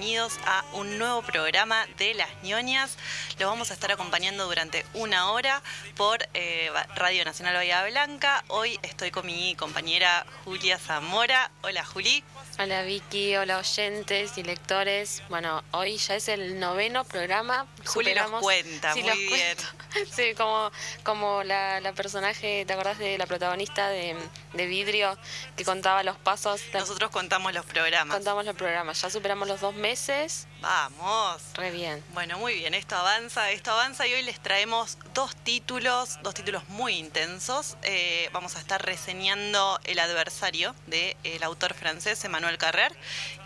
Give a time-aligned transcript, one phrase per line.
[0.00, 2.96] Bienvenidos a un nuevo programa de Las ñoñas.
[3.38, 5.62] Los vamos a estar acompañando durante una hora
[5.94, 8.42] por eh, Radio Nacional Bahía Blanca.
[8.48, 11.50] Hoy estoy con mi compañera Julia Zamora.
[11.60, 12.24] Hola Juli.
[12.58, 15.22] Hola Vicky, hola oyentes y lectores.
[15.28, 17.66] Bueno, hoy ya es el noveno programa.
[17.84, 19.56] Juli nos cuenta, muy bien.
[20.14, 20.70] Sí, como,
[21.02, 24.16] como la, personaje, ¿te acordás de la protagonista de,
[24.52, 25.18] de, Vidrio
[25.56, 26.62] que contaba los pasos?
[26.72, 28.14] Nosotros contamos los programas.
[28.14, 31.40] Contamos los programas, ya superamos los dos meses veces Vamos.
[31.54, 32.04] Re bien.
[32.12, 36.68] Bueno, muy bien, esto avanza, esto avanza y hoy les traemos dos títulos, dos títulos
[36.68, 37.78] muy intensos.
[37.82, 42.92] Eh, vamos a estar reseñando El adversario del el autor francés Emmanuel Carrer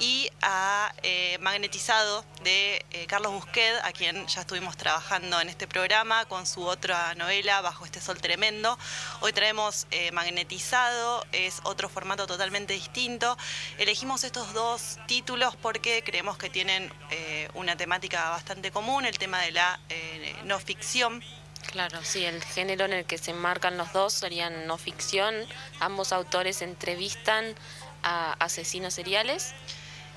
[0.00, 5.69] y a eh, Magnetizado de eh, Carlos Busquet, a quien ya estuvimos trabajando en este
[5.69, 8.77] programa con su otra novela, Bajo este sol tremendo.
[9.20, 13.36] Hoy traemos Magnetizado, es otro formato totalmente distinto.
[13.78, 19.40] Elegimos estos dos títulos porque creemos que tienen eh, una temática bastante común, el tema
[19.40, 21.22] de la eh, no ficción.
[21.70, 25.34] Claro, sí, el género en el que se enmarcan los dos serían no ficción.
[25.80, 27.55] Ambos autores entrevistan
[28.02, 29.55] a asesinos seriales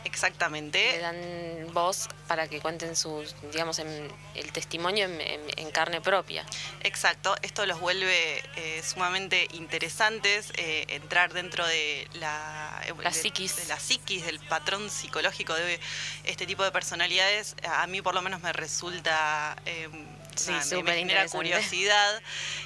[0.08, 0.94] Exactamente.
[0.94, 6.46] Le dan voz para que cuenten sus, digamos, el testimonio en, carne propia.
[6.82, 13.58] Exacto, esto los vuelve eh, sumamente interesantes, eh, entrar dentro de la, la psiquis.
[13.58, 15.80] De la psiquis, del patrón psicológico de
[16.24, 19.56] este tipo de personalidades, a mí por lo menos me resulta...
[19.66, 19.90] Eh,
[20.38, 22.22] Sí, me genera curiosidad.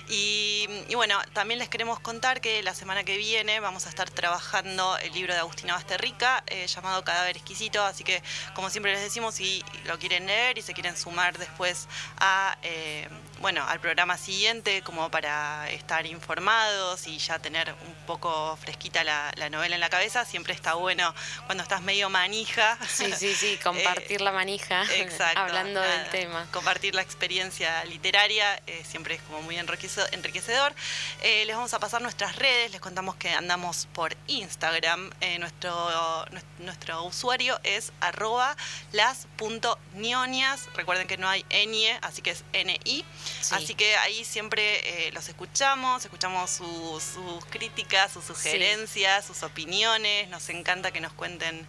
[0.09, 4.97] Y, bueno, también les queremos contar que la semana que viene vamos a estar trabajando
[4.97, 8.21] el libro de Agustina Basterrica eh, llamado Cadáver Exquisito, así que
[8.53, 12.57] como siempre les decimos, si lo quieren leer y se quieren sumar después a...
[12.63, 13.07] Eh,
[13.41, 19.49] bueno, al programa siguiente como para estar informados y ya tener un poco fresquita la,
[19.49, 20.25] novela en la cabeza.
[20.25, 21.13] Siempre está bueno
[21.45, 22.77] cuando estás medio manija.
[22.87, 24.85] Sí, sí, sí, compartir la manija
[25.35, 26.47] hablando del tema.
[26.51, 30.73] Compartir la experiencia literaria eh, siempre es como muy enriquecedor.
[31.21, 35.11] Eh, les vamos a pasar nuestras redes, les contamos que andamos por Instagram.
[35.21, 36.25] Eh, nuestro,
[36.59, 38.55] nuestro usuario es arroba
[38.91, 40.69] las.nionias.
[40.73, 43.05] Recuerden que no hay ñ, así que es NI.
[43.51, 50.29] Así que ahí siempre eh, los escuchamos, escuchamos sus, críticas, sus sugerencias, sus opiniones.
[50.29, 51.67] Nos encanta que nos cuenten,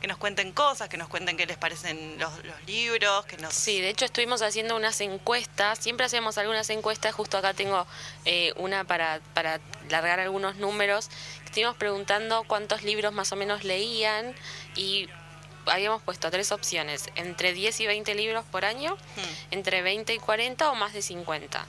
[0.00, 2.32] que nos cuenten cosas, que nos cuenten qué les parecen los,
[2.66, 3.54] libros, que nos.
[3.54, 5.78] Sí, de hecho estuvimos haciendo unas encuestas.
[5.78, 7.14] Siempre hacemos algunas encuestas.
[7.14, 7.86] Justo acá tengo
[8.24, 11.10] eh, una para para largar algunos números.
[11.44, 14.34] Estuvimos preguntando cuántos libros más o menos leían
[14.76, 15.08] y
[15.66, 19.52] habíamos puesto tres opciones, entre 10 y 20 libros por año, hmm.
[19.52, 21.66] entre 20 y 40 o más de 50.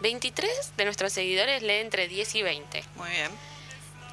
[0.00, 2.84] 23 de nuestros seguidores leen entre 10 y 20.
[2.96, 3.30] Muy bien.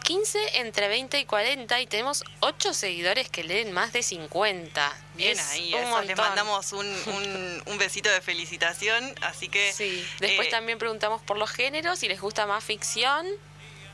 [0.03, 4.93] 15 entre 20 y 40 y tenemos 8 seguidores que leen más de 50.
[5.15, 9.73] Bien ahí, eso les mandamos un, un, besito de felicitación, así que...
[9.73, 13.25] Sí, después eh, también preguntamos por los géneros, si les gusta más ficción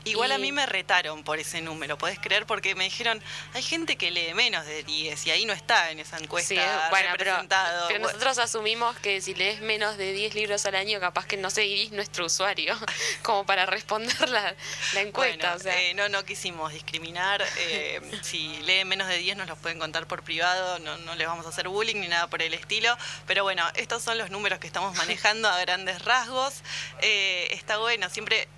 [0.04, 2.46] Igual a mí me retaron por ese número, ¿podés creer?
[2.46, 3.22] Porque me dijeron,
[3.54, 6.90] hay gente que lee menos de 10 y ahí no está en esa encuesta sí,
[6.90, 7.88] bueno, representado.
[7.88, 11.50] Pero, nosotros asumimos que si lees menos de 10 libros al año, capaz que no
[11.50, 12.76] seguís nuestro usuario,
[13.22, 14.54] como para responder la,
[14.96, 15.56] encuesta.
[15.64, 17.44] Eh, no, no quisimos discriminar.
[17.58, 21.26] Eh, si leen menos de 10 nos los pueden contar por privado, no, no les
[21.26, 22.96] vamos a hacer bullying ni nada por el estilo.
[23.26, 26.62] Pero bueno, estos son los números que estamos manejando a grandes rasgos.
[27.00, 28.48] Eh, está bueno, siempre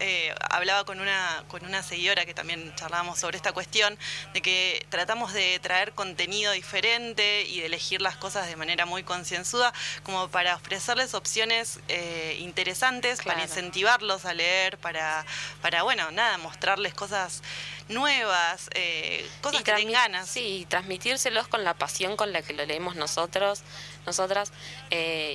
[0.00, 3.96] eh, hablaba con una, con una seguidora que también charlábamos sobre esta cuestión,
[4.32, 9.04] de que tratamos de traer contenido diferente y de elegir las cosas de manera muy
[9.04, 9.72] concienzuda,
[10.02, 15.24] como para ofrecerles opciones eh, interesantes, para incentivarlos a leer, para,
[15.62, 17.42] para, bueno, nada, mostrarles cosas
[17.88, 20.28] nuevas, eh, cosas que tengan ganas.
[20.28, 23.62] Sí, transmitírselos con la pasión con la que lo leemos nosotros,
[24.06, 24.52] nosotras,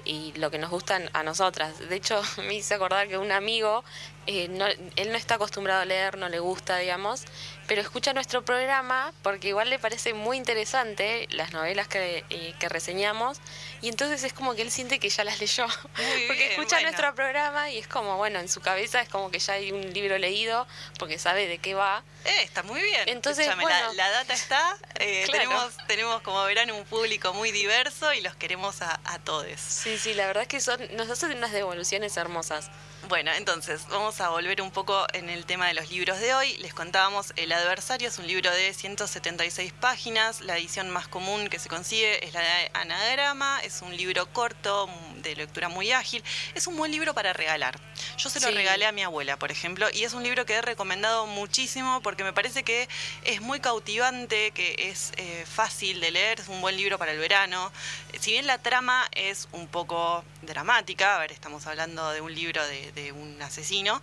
[0.06, 1.78] y lo que nos gustan a nosotras.
[1.90, 3.84] De hecho, me hice acordar que un amigo
[4.32, 7.24] eh, no, él no está acostumbrado a leer, no le gusta, digamos,
[7.68, 12.70] pero escucha nuestro programa porque igual le parece muy interesante las novelas que, eh, que
[12.70, 13.40] reseñamos
[13.82, 15.66] y entonces es como que él siente que ya las leyó,
[16.28, 19.54] porque escucha nuestro programa y es como, bueno, en su cabeza es como que ya
[19.54, 20.68] hay un libro leído
[21.00, 22.04] porque sabe de qué va.
[22.26, 23.10] Eh, está muy bien.
[23.10, 24.78] Entonces, la, data está,
[25.32, 29.60] tenemos, tenemos como verán un público muy diverso y los queremos a, a todos.
[29.60, 32.70] Sí, sí, la verdad es que son, nos hacen unas devoluciones hermosas.
[33.10, 36.56] Bueno, entonces vamos a volver un poco en el tema de los libros de hoy.
[36.58, 40.42] Les contábamos El Adversario es un libro de 176 páginas.
[40.42, 43.62] La edición más común que se consigue es la de Anagrama.
[43.64, 46.24] Es un libro corto, mm, de lectura muy ágil.
[46.54, 47.80] Es un buen libro para regalar.
[48.16, 50.62] Yo se lo regalé a mi abuela, por ejemplo, y es un libro que he
[50.62, 52.88] recomendado muchísimo porque me parece que
[53.24, 57.18] es muy cautivante, que es eh, fácil de leer, es un buen libro para el
[57.18, 57.72] verano.
[58.20, 62.66] Si bien la trama es un poco dramática, a ver, estamos hablando de un libro
[62.68, 64.02] de, un asesino,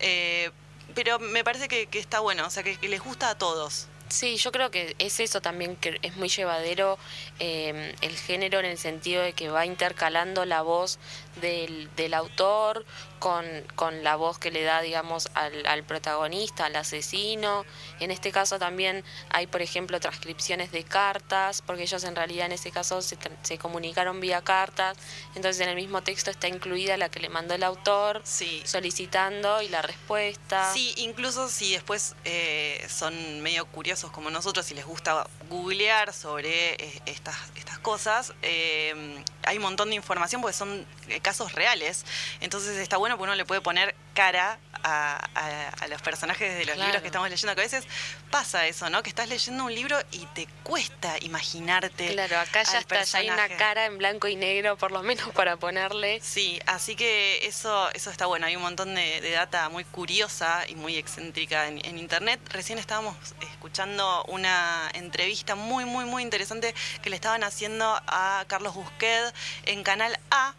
[0.00, 0.50] eh,
[0.94, 3.88] pero me parece que, está bueno, o sea, que, les gusta a todos.
[4.08, 6.98] Sí, yo creo que es eso también, que es muy llevadero
[7.40, 10.98] eh, el género en el sentido de que va intercalando la voz
[11.40, 12.84] del, del autor
[13.24, 17.64] con, con, la voz que le da, digamos, al, al, protagonista, al asesino.
[17.98, 22.52] En este caso también hay, por ejemplo, transcripciones de cartas, porque ellos en realidad en
[22.52, 24.98] ese caso se, se comunicaron vía cartas.
[25.34, 28.60] Entonces en el mismo texto está incluida la que le mandó el autor sí.
[28.66, 30.70] solicitando y la respuesta.
[30.74, 36.74] Sí, incluso si después eh, son medio curiosos como nosotros y les gusta googlear sobre
[36.74, 40.86] eh, estas, estas cosas, eh, hay un montón de información porque son
[41.22, 42.04] casos reales.
[42.40, 47.00] Entonces está bueno porque uno le puede poner cara a, los personajes de los libros
[47.00, 47.86] que estamos leyendo, que a veces
[48.30, 49.02] pasa eso, ¿no?
[49.02, 52.12] Que estás leyendo un libro y te cuesta imaginarte.
[52.12, 55.28] Claro, acá ya está, ya hay una cara en blanco y negro, por lo menos
[55.32, 56.20] para ponerle.
[56.22, 58.46] Sí, así que eso, eso está bueno.
[58.46, 62.40] Hay un montón de, data muy curiosa y muy excéntrica en, en, internet.
[62.50, 68.74] Recién estábamos escuchando una entrevista muy, muy, muy interesante que le estaban haciendo a Carlos
[68.74, 69.34] Busquet
[69.64, 70.54] en Canal A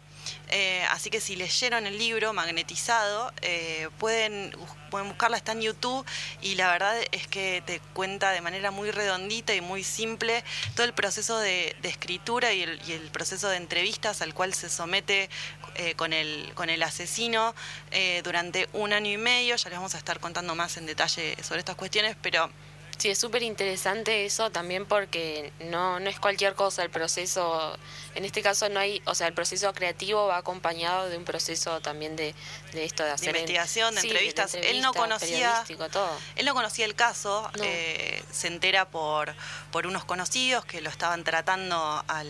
[0.48, 4.56] eh, así que si leyeron el libro Magnetizado, eh, pueden,
[4.90, 6.04] pueden buscarla, está en YouTube
[6.40, 10.44] y la verdad es que te cuenta de manera muy redondita y muy simple
[10.74, 15.30] todo el proceso de, escritura y el, proceso de entrevistas al cual se somete
[15.76, 17.54] eh, con, el, con el asesino
[18.24, 19.56] durante un año y medio.
[19.56, 22.50] Ya les vamos a estar contando más en detalle sobre estas cuestiones, pero
[22.98, 27.76] Sí, es súper interesante eso también porque no, no es cualquier cosa el proceso,
[28.14, 31.80] en este caso no hay, o sea, el proceso creativo va acompañado de un proceso
[31.80, 32.34] también de,
[32.72, 33.36] de esto de hacer...
[33.36, 34.54] investigación, de, entrevistas.
[34.54, 35.64] él no conocía...
[35.92, 36.18] Todo.
[36.36, 39.34] Él no conocía el caso, eh, se entera por,
[39.70, 42.26] por unos conocidos que lo estaban tratando al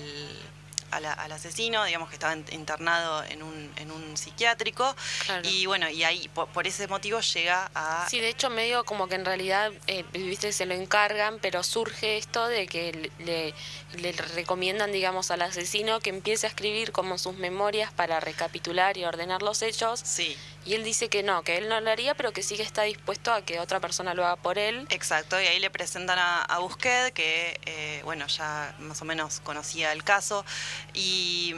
[0.91, 4.95] al, asesino, digamos que estaba internado en un, en un psiquiátrico.
[5.43, 8.07] Y bueno, y ahí por, ese motivo llega a...
[8.09, 12.17] Sí, de hecho medio como que en realidad, eh, viste, se lo encargan, pero surge
[12.17, 13.55] esto de que le,
[14.01, 19.05] le recomiendan, digamos, al asesino que empiece a escribir como sus memorias para recapitular y
[19.05, 20.01] ordenar los hechos.
[20.05, 20.37] Sí.
[20.67, 22.83] Y él dice que no, que él no lo haría, pero que sí que está
[22.83, 24.85] dispuesto a que otra persona lo haga por él.
[24.91, 29.39] Exacto, y ahí le presentan a, a Busquet, que eh, bueno, ya más o menos
[29.41, 30.45] conocía el caso,
[30.93, 31.55] y,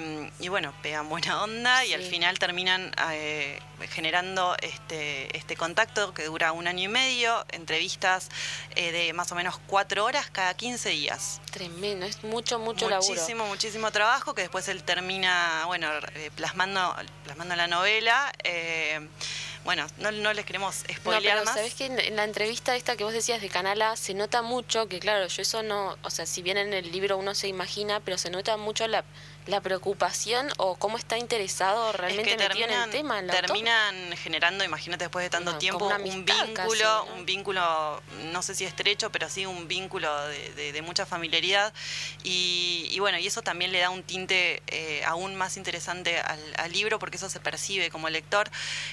[0.49, 3.59] bueno, pegan buena onda y al final terminan eh,
[3.89, 8.29] generando este, este contacto que dura un año y medio, entrevistas
[8.77, 11.41] eh, de más o menos cuatro horas cada 15 días.
[11.51, 15.89] Tremendo, es mucho, mucho muchísimo, Muchísimo, trabajo que después él termina, bueno,
[16.37, 16.95] plasmando,
[17.25, 18.31] plasmando la novela
[19.65, 21.55] bueno, no, no les queremos spoilear no, más.
[21.55, 24.99] Sabes que en, la entrevista esta que vos decías de Canala se nota mucho que,
[24.99, 28.19] claro, yo eso no, o sea, si bien en el libro uno se imagina, pero
[28.19, 29.05] se nota mucho la,
[29.49, 33.27] la preocupación o cómo está interesado realmente metido en el tema.
[33.27, 39.11] terminan generando, imagínate después de tanto tiempo, un vínculo, un vínculo, no sé si estrecho,
[39.11, 41.73] pero sí un vínculo de, mucha familiaridad.
[42.23, 46.99] Y, bueno, y eso también le da un tinte eh, aún más interesante al, libro
[46.99, 48.51] porque eso se percibe como lector.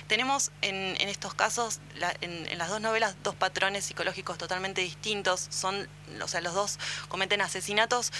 [0.07, 1.81] Tenemos en, estos casos,
[2.22, 5.48] en, en las dos novelas, dos patrones psicológicos totalmente distintos.
[5.50, 5.90] Son,
[6.22, 6.80] o sea, los dos
[7.10, 8.13] cometen asesinatos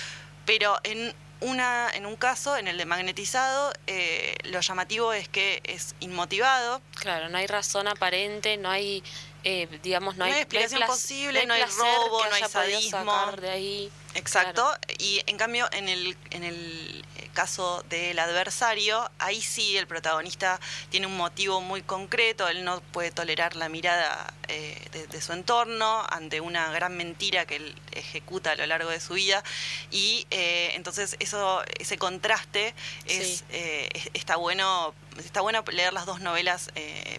[0.46, 5.62] pero en una, en un caso, en el de magnetizado, eh, lo llamativo es que
[5.64, 6.82] es inmotivado.
[6.96, 9.04] Claro, no hay razón aparente, no hay,
[9.44, 13.32] eh, digamos, no, hay, explicación posible, no hay, robo, no hay sadismo.
[13.40, 13.92] De ahí.
[14.16, 20.60] Exacto, y en cambio en el, en el caso del adversario, ahí sí el protagonista
[20.90, 26.04] tiene un motivo muy concreto, él no puede tolerar la mirada eh, de, su entorno
[26.10, 29.44] ante una gran mentira que él ejecuta a lo largo de su vida
[29.92, 32.74] y eh, entonces eso ese contraste
[33.06, 36.70] es, eh, está bueno está bueno leer las dos novelas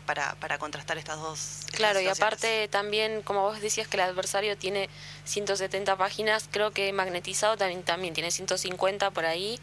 [0.05, 1.63] para, para, contrastar estas dos.
[1.73, 4.91] Claro, y aparte también, como vos decías que el adversario tiene
[5.25, 9.59] 170 páginas, creo que Magnetizado también, también tiene 150 por ahí.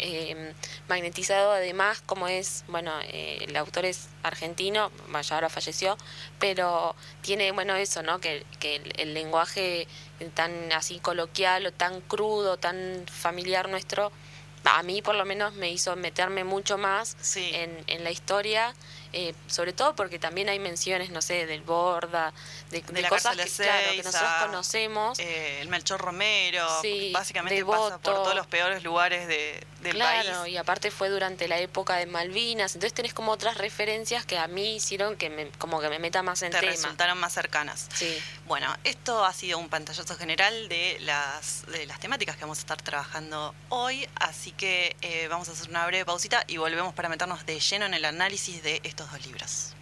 [0.00, 0.52] Eh,
[0.88, 4.90] magnetizado además, como es, bueno, eh, el autor es argentino,
[5.22, 5.96] ya ahora falleció,
[6.38, 8.20] pero tiene, bueno, eso, ¿no?
[8.20, 9.86] Que, que el, lenguaje
[10.34, 14.12] tan así coloquial o tan crudo, tan familiar nuestro,
[14.64, 18.74] a mí por lo menos me hizo meterme mucho más en, en la historia
[19.12, 22.32] eh, sobre todo porque también hay menciones, no sé, del Borda,
[22.70, 25.18] de, cosas que, claro, que nosotros conocemos.
[25.18, 26.66] Eh, el Melchor Romero,
[27.12, 31.58] básicamente pasa por todos los peores lugares de, del claro, y aparte fue durante la
[31.58, 35.80] época de Malvinas, entonces tenés como otras referencias que a mí hicieron que me, como
[35.80, 36.72] que me meta más en Te tema.
[36.72, 37.88] resultaron más cercanas.
[37.94, 38.18] Sí.
[38.46, 42.62] Bueno, esto ha sido un pantallazo general de las, de las temáticas que vamos a
[42.62, 47.08] estar trabajando hoy, así que eh, vamos a hacer una breve pausita y volvemos para
[47.08, 49.74] meternos de lleno en el análisis de estos dos libros.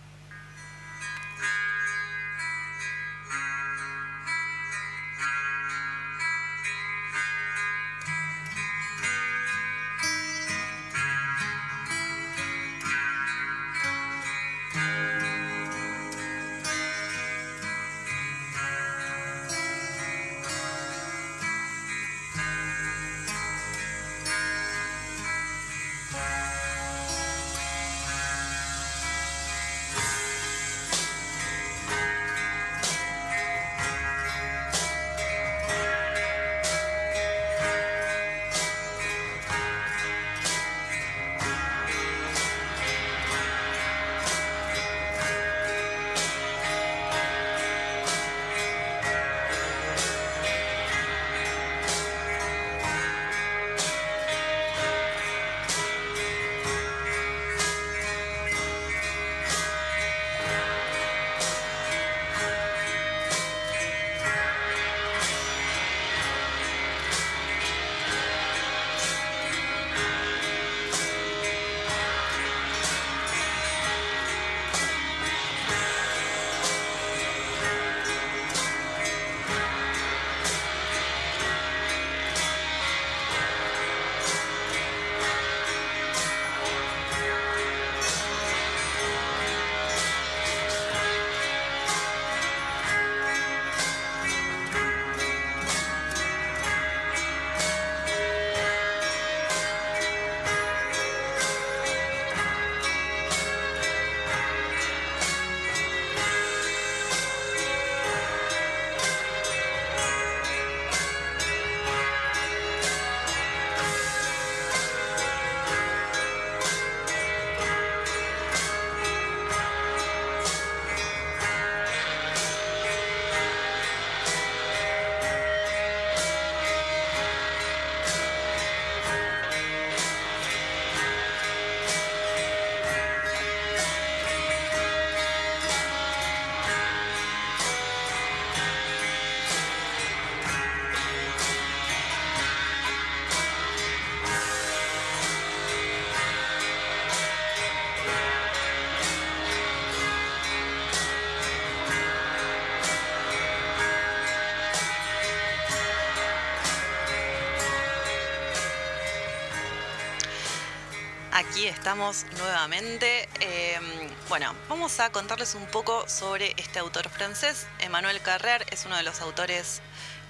[161.50, 163.28] Aquí estamos nuevamente.
[163.40, 163.84] Em,
[164.28, 167.66] bueno, vamos a contarles un poco sobre este autor francés.
[167.80, 169.82] Emmanuel Carrer es uno de los autores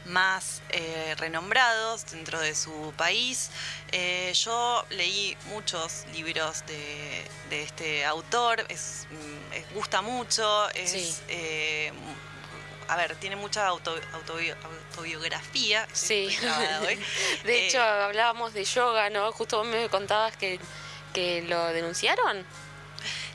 [0.06, 3.50] más eh, renombrados dentro de su país.
[3.92, 11.92] Eh, yo leí muchos libros de, este autor, es, mm, gusta mucho, es, eh,
[12.88, 15.88] a ver, tiene mucha autobiografía.
[15.92, 16.28] Sí,
[17.44, 19.32] de hecho hablábamos de yoga, ¿no?
[19.32, 20.60] Justo vos me contabas que
[21.46, 22.44] lo denunciaron?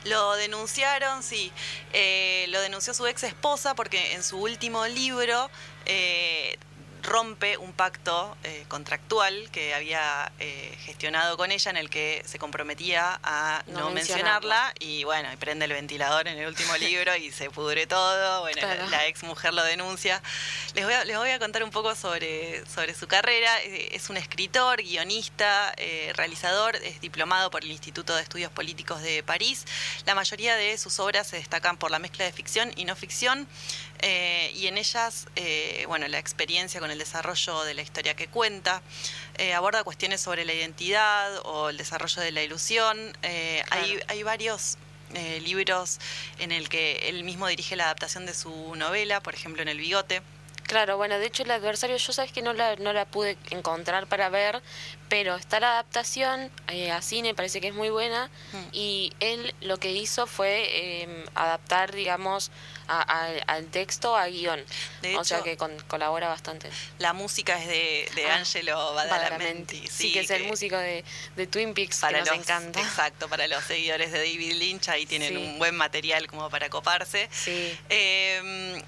[0.04, 1.52] Lo denunciaron, sí.
[1.92, 5.50] Eh, lo denunció su ex esposa porque en su último libro
[5.86, 6.58] eh,
[7.02, 12.38] rompe un pacto eh, contractual que había eh, gestionado con ella en el que se
[12.38, 17.32] comprometía a no, mencionarla y bueno, y prende el ventilador en el último libro y
[17.32, 20.22] se pudre todo, bueno, la, ex mujer lo denuncia.
[20.74, 23.60] Les voy, a, les voy a contar un poco sobre, sobre su carrera.
[23.62, 25.74] Eh, es un escritor, guionista,
[26.14, 29.64] realizador, es diplomado por el Instituto de Estudios Políticos de París.
[30.06, 33.48] La mayoría de sus obras se destacan por la mezcla de ficción y no ficción.
[34.02, 35.26] Y en ellas,
[35.86, 38.82] bueno, la experiencia con el desarrollo de la historia que cuenta,
[39.38, 43.16] eh, aborda cuestiones sobre la identidad o el desarrollo de la ilusión.
[43.70, 44.78] hay, hay varios
[45.42, 45.98] libros
[46.38, 49.78] en el que él mismo dirige la adaptación de su novela, por ejemplo en El
[49.78, 50.22] Bigote
[50.72, 54.06] Claro, bueno, de hecho el adversario yo sabes que no la, no la pude encontrar
[54.06, 54.62] para ver,
[55.12, 58.56] pero está la adaptación eh, a cine, parece que es muy buena, Mm.
[58.72, 60.64] y él lo que hizo fue
[61.02, 62.50] eh, adaptar, digamos,
[62.88, 64.64] a- a- al texto a guion.
[65.02, 66.70] De o sea que con- colabora bastante.
[66.98, 69.86] La música es de, de Ah, Angelo Badalamenti.
[69.86, 71.04] Sí, que es el músico de,
[71.36, 72.80] de Twin Peaks, que nos los, encanta.
[72.80, 75.36] Exacto, para los seguidores de David Lynch, ahí tienen Sí.
[75.36, 77.28] un buen material como para coparse.
[77.30, 78.82] Sí, Eh,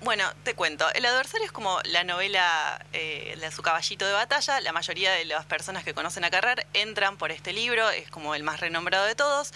[0.00, 0.86] bueno, te cuento.
[0.94, 4.60] El adversario es como la novela eh, de su caballito de batalla.
[4.60, 8.34] La mayoría de las personas que conocen a Carrer entran por este libro, es como
[8.34, 9.52] el más renombrado de todos.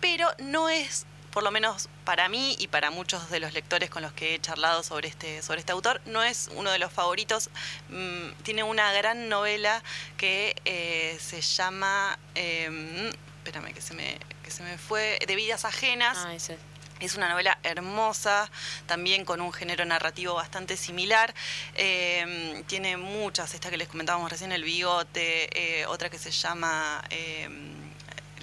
[0.00, 4.02] Pero no es, por lo menos para mí y para muchos de los lectores con
[4.02, 7.48] los que he charlado sobre este, sobre este autor, no es uno de los favoritos.
[7.90, 9.84] Mm, tiene una gran novela
[10.16, 12.18] que eh, se llama.
[12.34, 13.12] eh,
[13.44, 15.20] espérame, que se me, que se me fue.
[15.26, 16.18] De vidas ajenas.
[16.18, 16.58] ah, ese.
[17.02, 18.48] Es una novela hermosa,
[18.86, 21.34] también con un género narrativo bastante similar.
[21.74, 27.02] Eh, tiene muchas, esta que les comentábamos recién, El Bigote, eh, otra que se llama...
[27.10, 27.48] eh,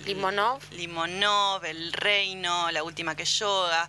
[0.06, 0.62] Limonov.
[0.72, 3.88] Limonov, El Reino, La Última que Yoga.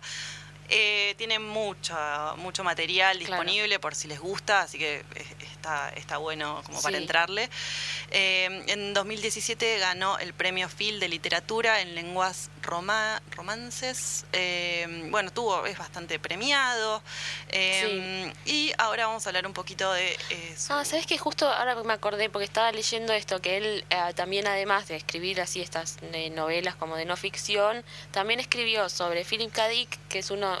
[0.73, 1.93] Eh, tiene mucho,
[2.37, 3.43] mucho material Claro.
[3.43, 5.03] disponible por si les gusta, así que
[5.53, 7.49] está, está bueno como para entrarle.
[8.11, 14.25] Eh, en 2017 ganó el premio Phil de literatura en lenguas roma- romances.
[14.31, 17.03] Eh, bueno, tuvo, es bastante premiado.
[17.49, 21.75] Eh, Y ahora vamos a hablar un poquito de eh, Ah, ¿sabes que Justo ahora
[21.83, 25.97] me acordé, porque estaba leyendo esto, que él eh, también además de escribir así estas
[26.31, 29.67] novelas como de no ficción, también escribió sobre Philip K.
[29.67, 30.57] Dick, que es uno,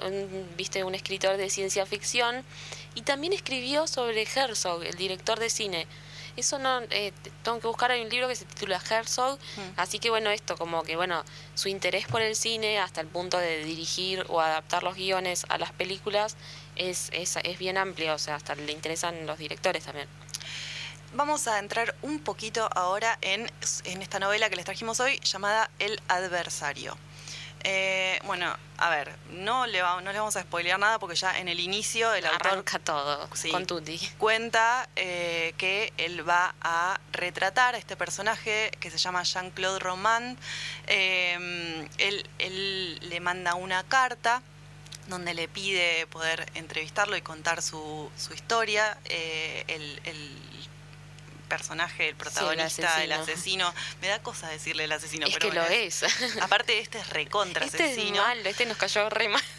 [0.57, 2.43] viste, un escritor de ciencia ficción,
[2.95, 5.87] y también escribió sobre Herzog, el director de cine.
[6.37, 7.11] Eso no, eh,
[7.43, 9.61] tengo que buscar, hay un libro que se titula Herzog, Mm.
[9.75, 11.23] así que bueno, esto como que bueno,
[11.55, 15.57] su interés por el cine hasta el punto de dirigir o adaptar los guiones a
[15.57, 16.37] las películas
[16.77, 20.07] es, es, es bien amplio, o sea, hasta le interesan los directores también.
[21.13, 23.51] Vamos a entrar un poquito ahora en,
[23.83, 26.97] en esta novela que les trajimos hoy llamada El Adversario.
[27.63, 31.37] Eh, bueno, a ver, no le, va- no le vamos a spoilear nada porque ya
[31.39, 33.51] en el inicio el autor Arranca todo Sí.
[33.51, 33.99] con Tutti.
[34.17, 40.37] cuenta eh, que él va a retratar a este personaje que se llama Jean-Claude Roman.
[40.87, 44.41] Eh, él, él le manda una carta
[45.07, 48.97] donde le pide poder entrevistarlo y contar su, su historia.
[49.05, 50.37] Eh, el, el
[51.51, 53.67] personaje, el protagonista, el, asesino.
[53.67, 53.73] asesino.
[54.01, 56.03] Me da cosa decirle el asesino, es pero que lo es.
[56.41, 58.21] Aparte, este es recontra Este es asesino.
[58.21, 59.43] malo, este nos cayó re mal.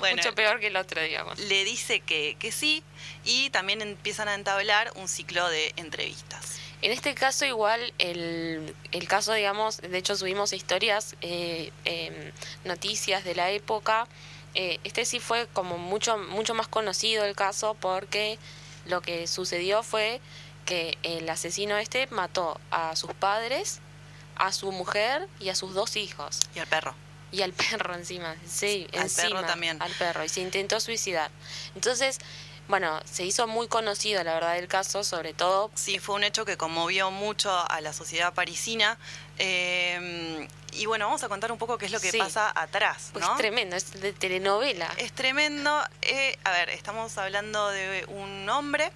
[0.00, 1.38] Bueno, Mucho peor que el otro, digamos.
[1.38, 2.82] le dice que, que sí
[3.24, 6.58] y también empiezan a entablar un ciclo de entrevistas.
[6.82, 12.32] En este caso igual el, el caso, digamos, de hecho subimos historias, eh, em,
[12.64, 14.08] noticias de la época.
[14.54, 18.38] Eh, este sí fue como mucho, mucho más conocido el caso porque
[18.86, 20.20] lo que sucedió fue
[20.64, 23.80] que el asesino este mató a sus padres,
[24.36, 26.40] a su mujer y a sus dos hijos.
[26.54, 26.94] Y al perro.
[27.32, 29.28] Y al perro encima, sí, Al encima.
[29.28, 29.80] perro también.
[29.80, 31.30] Al perro, y se intentó suicidar.
[31.74, 32.18] Entonces,
[32.68, 36.44] bueno, se hizo muy conocido la verdad el caso, sobre todo Sí, fue un hecho
[36.44, 38.96] que conmovió mucho a la sociedad parisina.
[39.42, 42.18] Eh, y bueno, vamos a contar un poco qué es lo que Sí.
[42.18, 43.36] pasa atrás, Pues ¿no?
[43.36, 44.88] tremendo, es de telenovela.
[44.98, 45.82] Es tremendo.
[46.02, 48.92] eh, a ver, estamos hablando de un hombre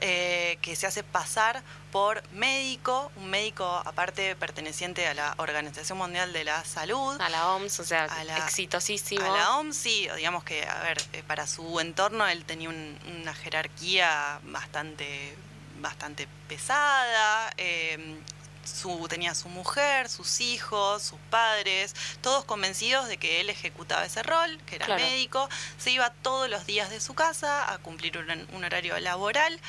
[0.00, 6.32] eh, que se hace pasar por médico, un médico aparte perteneciente a la Organización Mundial
[6.32, 7.20] de la Salud.
[7.20, 9.24] A la OMS, o sea, A la- exitosísimo.
[9.24, 12.98] A la OMS, sí, digamos que, a ver, eh, para su entorno él tenía un-
[13.20, 15.36] una jerarquía bastante,
[15.80, 17.52] bastante pesada.
[17.56, 18.16] eh,
[18.64, 24.22] su, tenía su mujer, sus hijos, sus padres, todos convencidos de que él ejecutaba ese
[24.22, 25.02] rol, que era Claro.
[25.02, 25.48] médico.
[25.78, 29.60] Se iba todos los días de su casa a cumplir un, un horario laboral.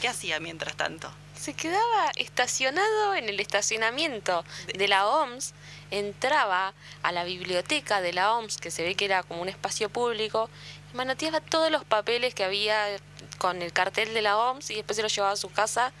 [0.00, 1.12] ¿Qué hacía mientras tanto?
[1.38, 5.52] Se quedaba estacionado en el estacionamiento de la OMS,
[5.90, 9.88] entraba a la biblioteca de la OMS, que se ve que era como un espacio
[9.90, 10.48] público,
[10.92, 12.86] y manoteaba todos los papeles que había
[13.38, 15.92] con el cartel de la OMS y después se los llevaba a su casa,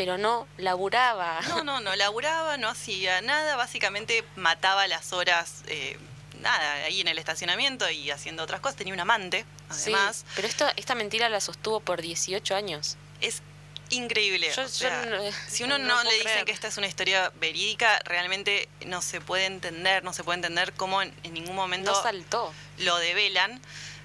[0.00, 1.40] pero no laburaba.
[1.48, 5.98] No, no, no laburaba, no hacía nada, básicamente mataba las horas, eh,
[6.40, 8.76] nada, ahí en el estacionamiento y haciendo otras cosas.
[8.78, 10.24] Tenía un amante, Sí, además.
[10.34, 12.96] pero esto, esta mentira la sostuvo por 18 años.
[13.20, 13.42] Es
[13.90, 14.50] increíble.
[14.56, 16.44] Yo- o sea, yo no- si uno no le dicen creer.
[16.46, 20.72] que esta es una historia verídica, realmente no se puede entender, no se puede entender
[20.72, 22.54] cómo en, en ningún momento No saltó.
[22.78, 23.60] lo develan,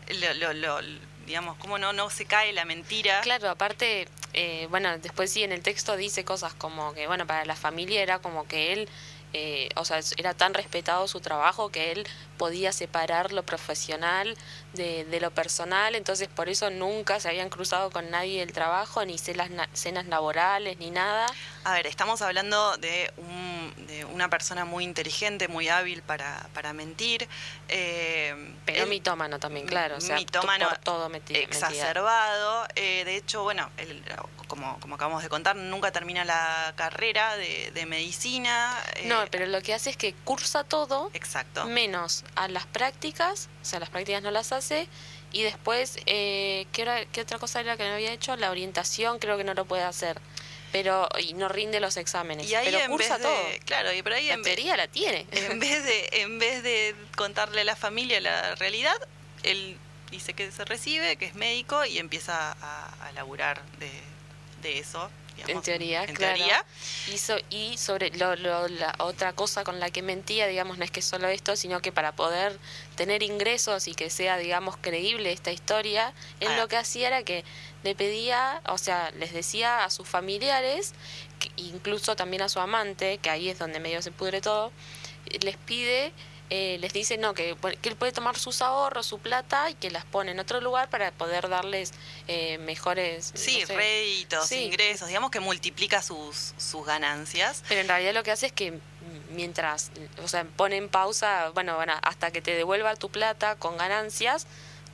[0.10, 0.82] lo, lo- lo-
[1.26, 3.22] digamos, cómo no, no se cae la mentira.
[3.22, 7.46] Claro, aparte, eh, bueno, después sí en el texto dice cosas como que, bueno, para
[7.46, 8.90] la familia era como que él
[9.38, 14.38] eh, o sea, era tan respetado su trabajo que él podía separar lo profesional
[14.74, 19.06] de, de, lo personal, entonces por eso nunca se habían cruzado con nadie del trabajo,
[19.06, 21.28] ni cenas, cenas laborales, ni nada.
[21.64, 26.74] A ver, estamos hablando de, un, de una persona muy inteligente, muy hábil para, para
[26.74, 27.28] mentir.
[27.70, 29.98] Eh, Pero mitómano también, claro.
[29.98, 32.68] O sea, mitómano todo exacerbado.
[32.76, 33.70] Eh, de hecho, bueno,
[34.48, 38.78] como, como acabamos de contar, nunca termina la carrera de, de medicina.
[39.06, 41.10] no, pero lo que hace es que cursa todo.
[41.14, 41.66] Exacto.
[41.66, 44.88] Menos a las prácticas, o sea, las prácticas no las hace,
[45.32, 48.36] y después, eh, ¿qué, ¿qué otra cosa era que no había hecho?
[48.36, 50.20] La orientación creo que no lo puede hacer
[50.72, 52.50] pero y no rinde los exámenes.
[52.50, 53.66] Y ahí pero en cursa vez de, todo.
[53.66, 55.26] Claro, y por ahí la en teoría la tiene.
[55.32, 58.98] En vez de en vez de contarle a la familia la realidad,
[59.44, 59.78] él
[60.12, 63.90] dice que se recibe, que es médico y empieza a, a laburar de,
[64.64, 65.10] de eso
[65.48, 66.36] en teoría, en claro.
[66.38, 66.66] teoría.
[67.12, 70.84] Y, so, y sobre lo, lo, la otra cosa con la que mentía, digamos, no
[70.86, 72.58] es que solo esto, sino que para poder
[72.96, 76.58] tener ingresos y que sea, digamos, creíble esta historia, él Ah.
[76.58, 77.44] lo que hacía era que
[77.84, 80.94] le pedía, o sea, les decía a sus familiares,
[81.40, 84.72] que incluso también a su amante, que ahí es donde medio se pudre todo,
[85.42, 86.12] les pide
[86.50, 89.90] eh, les dice no que, que, él puede tomar sus ahorros, su plata y que
[89.90, 91.92] las pone en otro lugar para poder darles
[92.28, 94.64] eh, mejores sí, no sé, réditos, sí.
[94.66, 97.64] ingresos, digamos que multiplica sus, sus ganancias.
[97.68, 98.80] Pero en realidad lo que hace es que
[99.32, 99.92] mientras,
[100.24, 104.48] o sea, pone en pausa, bueno, bueno, hasta que te devuelva tu plata con ganancias,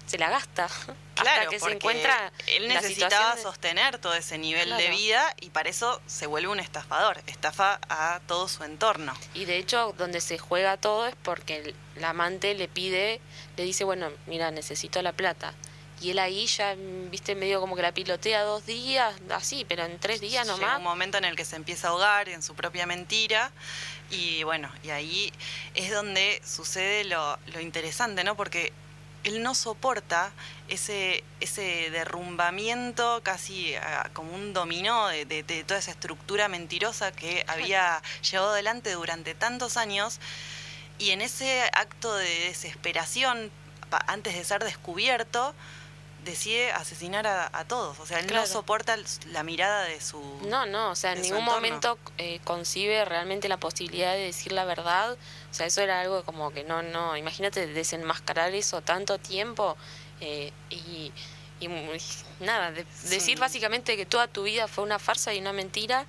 [0.05, 0.67] se la gasta.
[1.15, 5.49] Claro, hasta que se encuentra él necesitaba de- sostener todo ese nivel de vida y
[5.51, 9.13] para eso se vuelve un estafador, estafa a todo su entorno.
[9.33, 13.21] Y de hecho, donde se juega todo es porque el, la amante le pide,
[13.57, 15.53] le dice, bueno, mira, necesito la plata.
[16.01, 16.73] Y él ahí ya,
[17.11, 20.77] viste, medio como que la pilotea dos días, así, pero en tres días Llega nomás.
[20.79, 23.51] un momento en el que se empieza a ahogar en su propia mentira
[24.09, 25.31] y bueno, y ahí
[25.75, 28.35] es donde sucede lo, lo interesante, ¿no?
[28.35, 28.73] Porque
[29.23, 30.31] él no soporta
[30.67, 37.11] ese, ese derrumbamiento casi ah, como un dominó de, de- de toda esa estructura mentirosa
[37.11, 40.19] que había llevado adelante durante tantos años
[40.97, 43.51] y en ese acto de desesperación,
[43.89, 45.53] pa- antes de ser descubierto,
[46.25, 47.99] decide asesinar a, a todos.
[47.99, 48.41] O sea, él Claro.
[48.45, 48.95] no soporta
[49.31, 50.21] la mirada de su...
[50.45, 51.55] No, no, o sea, en ningún entorno.
[51.59, 55.17] momento eh, concibe realmente la posibilidad de decir la verdad.
[55.51, 59.75] O sea, eso era algo como que no, no, imagínate desenmascarar eso tanto tiempo
[60.21, 61.11] eh, y,
[61.59, 61.67] y
[62.39, 63.09] nada, de- Sí.
[63.09, 66.05] decir básicamente que toda tu vida fue una farsa y una mentira.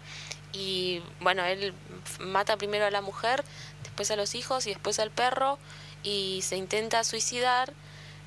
[0.53, 1.75] Y bueno, él
[2.21, 3.43] mata primero a la mujer,
[3.83, 5.59] después a los hijos y después al perro
[6.05, 7.73] y se intenta suicidar,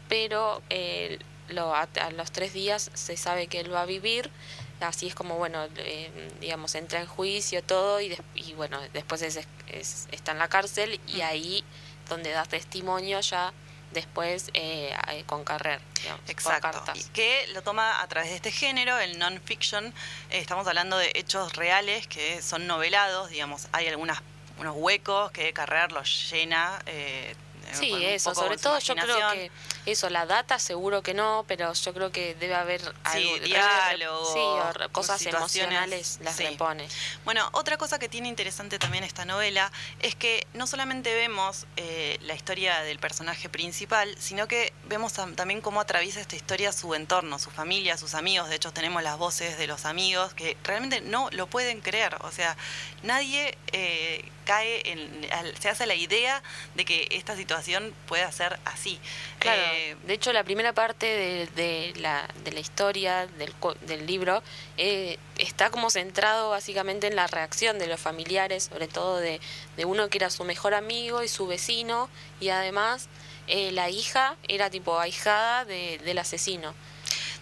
[0.09, 4.31] pero eh, lo, a, a los tres días se sabe que él va a vivir
[4.81, 9.21] así es como bueno eh, digamos entra en juicio todo y, des- y bueno después
[9.21, 11.63] es, es- está en la cárcel y ahí
[12.09, 13.53] donde da testimonio ya
[13.91, 16.67] después eh, eh, con Carrer digamos, Exacto.
[16.95, 19.85] Y que lo toma a través de este género, el non-fiction.
[20.31, 24.21] Eh, estamos hablando de hechos reales que son novelados, digamos, hay algunas
[24.57, 26.81] unos huecos que Carrer los llena.
[26.85, 27.35] eh,
[27.73, 29.51] Sí, con un eso, sobre todo yo creo que
[29.85, 34.39] eso, la data seguro que no, pero yo creo que debe haber algo, diálogos, sí,
[34.39, 36.43] o cosas emocionales las sí.
[36.45, 36.87] repone.
[37.23, 42.17] Bueno, otra cosa que tiene interesante también esta novela es que no solamente vemos eh,
[42.21, 46.93] la historia del personaje principal, sino que vemos tam- también cómo atraviesa esta historia su
[46.95, 48.49] entorno, su familia, sus amigos.
[48.49, 52.17] De hecho, tenemos las voces de los amigos que realmente no lo pueden creer.
[52.21, 52.55] O sea,
[53.03, 55.27] nadie eh, cae en,
[55.59, 56.41] se hace la idea
[56.75, 58.99] de que esta situación pueda ser así.
[59.39, 64.05] Claro, Eh, de hecho la primera parte de, de la, de la historia del, del
[64.05, 64.41] libro
[64.77, 69.41] eh, está como centrado básicamente en la reacción de los familiares, sobre todo de,
[69.75, 73.07] de uno que era su mejor amigo y su vecino, y además
[73.47, 76.73] eh, la hija era tipo ahijada de- del asesino.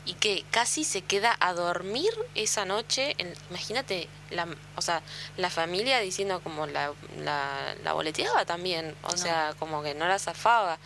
[0.05, 3.15] Y que casi se queda a dormir esa noche.
[3.17, 5.01] En, imagínate, la, o sea,
[5.37, 8.95] la familia diciendo como la, la, la boleteaba también.
[9.03, 9.17] O No.
[9.17, 10.77] sea, como que no la zafaba.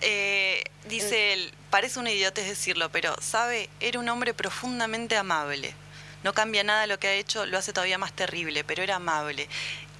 [0.00, 5.74] Eh, dice él, parece una idiotez decirlo, pero sabe, era un hombre profundamente amable.
[6.22, 9.48] No cambia nada lo que ha hecho, lo hace todavía más terrible, pero era amable.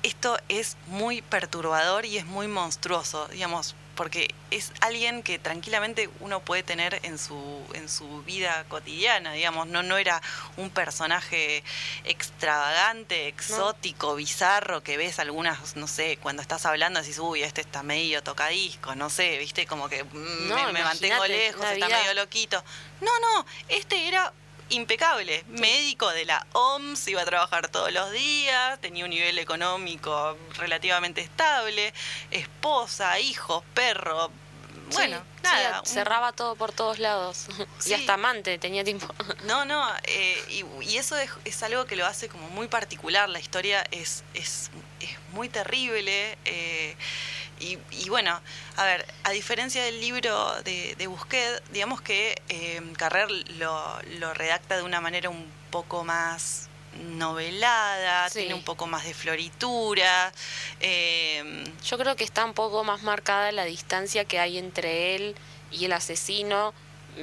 [0.02, 6.40] Esto es muy perturbador y es muy monstruoso, digamos, porque es alguien que tranquilamente uno
[6.40, 10.20] puede tener en su, en su vida cotidiana, digamos, no, no era
[10.56, 11.62] un personaje
[12.04, 17.82] extravagante, exótico, bizarro, que ves algunas, no sé, cuando estás hablando decís, uy, este está
[17.82, 22.14] medio tocadisco, no sé, viste, como que mm, No, me, me mantengo lejos, está medio
[22.14, 22.62] loquito.
[23.00, 24.32] No, no, este era
[24.70, 30.36] impecable, médico de la OMS, iba a trabajar todos los días, tenía un nivel económico
[30.56, 31.92] relativamente estable,
[32.30, 34.30] esposa, hijos, perro,
[34.92, 35.82] bueno, nada.
[35.84, 37.46] cerraba todo por todos lados.
[37.86, 39.06] Y hasta amante tenía tiempo.
[39.44, 43.28] No, no, eh, y, eso es, algo que lo hace como muy particular.
[43.28, 46.38] La historia es, es, es muy terrible.
[46.44, 46.96] Eh,
[47.60, 48.40] y, bueno,
[48.76, 54.34] a ver, a diferencia del libro de, de Busquet, digamos que eh, Carrer lo, lo
[54.34, 56.68] redacta de una manera un poco más
[57.16, 60.32] novelada, tiene un poco más de floritura.
[60.80, 65.34] Em, Yo creo que está un poco más marcada la distancia que hay entre él
[65.70, 66.72] y el asesino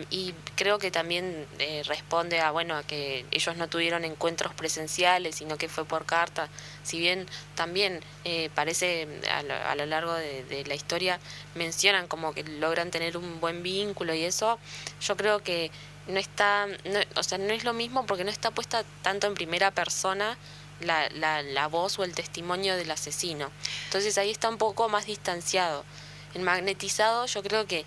[0.10, 5.36] y creo que también eh, responde a bueno a que ellos no tuvieron encuentros presenciales
[5.36, 6.50] sino que fue por carta
[6.84, 7.26] si bien
[7.56, 11.20] también eh, parece a lo, largo de, la historia
[11.56, 14.60] mencionan como que logran tener un buen vínculo y eso
[15.02, 15.72] yo creo que
[16.08, 16.68] no está,
[17.16, 20.38] o sea, no es lo mismo porque no está puesta tanto en primera persona
[20.80, 23.52] la, la, la voz o el testimonio del asesino.
[23.86, 25.86] Entonces ahí está un poco más distanciado.
[26.34, 27.86] En magnetizado yo creo que,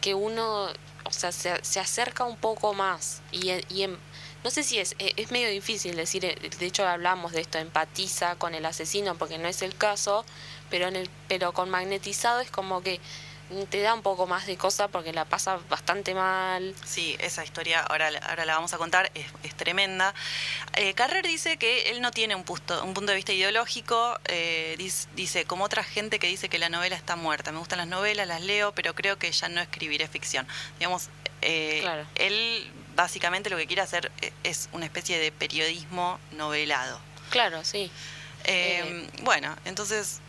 [0.00, 0.68] que uno,
[1.04, 3.86] o sea, se, se acerca un poco más y, y
[4.44, 8.54] no sé si es, es medio difícil decir, de hecho hablamos de esto, empatiza con
[8.54, 10.24] el asesino porque no es el caso,
[10.68, 13.00] pero, en el, pero con magnetizado es como que
[13.68, 16.74] te da un poco más de cosa porque la pasa bastante mal.
[16.84, 20.14] Sí, esa historia, ahora, ahora la vamos a contar, es, tremenda.
[20.74, 24.76] Eh, Carrer dice que él no tiene un, punto, un punto de vista ideológico, eh,
[25.14, 27.52] dice, como otra gente que dice que la novela está muerta.
[27.52, 30.46] Me gustan las novelas, las leo, pero creo que ya no escribiré ficción.
[30.78, 31.08] Digamos,
[31.42, 34.10] eh, él básicamente lo que quiere hacer
[34.42, 36.98] es una especie de periodismo novelado.
[37.30, 37.90] Claro, sí.
[39.22, 40.20] Bueno, entonces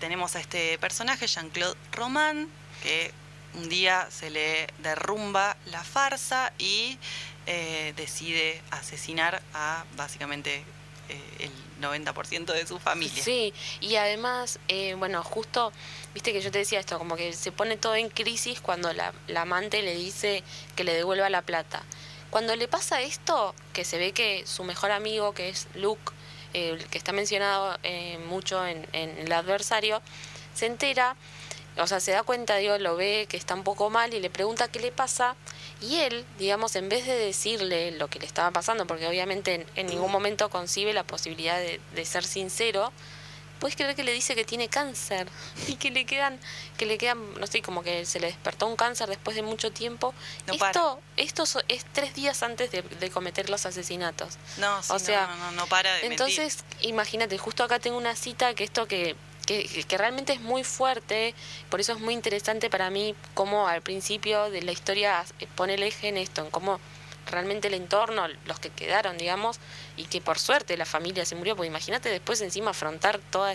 [0.00, 2.48] tenemos a este personaje, Jean-Claude Roman,
[2.84, 3.10] que
[3.54, 6.98] un día se le derrumba la farsa y
[7.46, 10.62] eh, decide asesinar a básicamente
[11.08, 13.22] eh, el 90% de su familia.
[13.22, 15.72] Sí, y además, eh, bueno, justo,
[16.12, 19.12] viste que yo te decía esto, como que se pone todo en crisis cuando la,
[19.36, 20.42] amante le dice
[20.76, 21.82] que le devuelva la plata.
[22.30, 26.12] Cuando le pasa esto, que se ve que su mejor amigo, que es Luke,
[26.52, 27.78] el que está mencionado
[28.26, 30.02] mucho en, en el adversario,
[30.54, 31.16] se entera
[31.76, 34.30] o sea, se da cuenta, digo, lo ve que está un poco mal y le
[34.30, 35.34] pregunta qué le pasa.
[35.80, 39.86] Y él, digamos, en vez de decirle lo que le estaba pasando, porque obviamente en,
[39.86, 42.92] ningún momento concibe la posibilidad de, ser sincero,
[43.58, 45.26] puedes creer que le dice que tiene cáncer
[45.68, 46.38] y que le quedan,
[46.76, 49.72] que le quedan, no sé, como que se le despertó un cáncer después de mucho
[49.72, 50.14] tiempo.
[50.46, 54.38] esto, esto es tres días antes de, cometer los asesinatos.
[54.58, 58.62] No, o sea, no, no, para de Entonces, imagínate, justo acá tengo una cita que
[58.62, 61.34] esto que que, realmente es muy fuerte,
[61.70, 65.82] por eso es muy interesante para mí cómo al principio de la historia pone el
[65.82, 66.80] eje en esto, en cómo
[67.30, 69.58] realmente el entorno, los que quedaron, digamos,
[69.96, 73.54] y que por suerte la familia se murió, porque imagínate después encima afrontar toda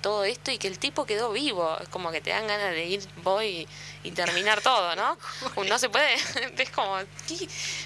[0.00, 1.76] todo esto y que el tipo quedó vivo.
[1.80, 3.68] Es como que te dan ganas de ir, voy
[4.02, 5.16] y, terminar todo, ¿no?
[5.68, 6.14] No se puede.
[6.58, 6.96] Es como,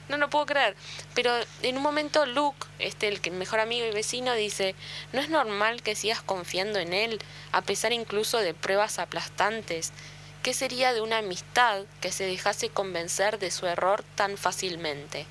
[0.08, 0.76] no lo puedo creer.
[1.14, 4.74] Pero en un momento Luke, este, el mejor amigo y vecino, dice,
[5.12, 7.20] no es normal que sigas confiando en él,
[7.52, 9.92] a pesar incluso de pruebas aplastantes.
[10.42, 15.26] ¿Qué sería de una amistad que se dejase convencer de su error tan fácilmente?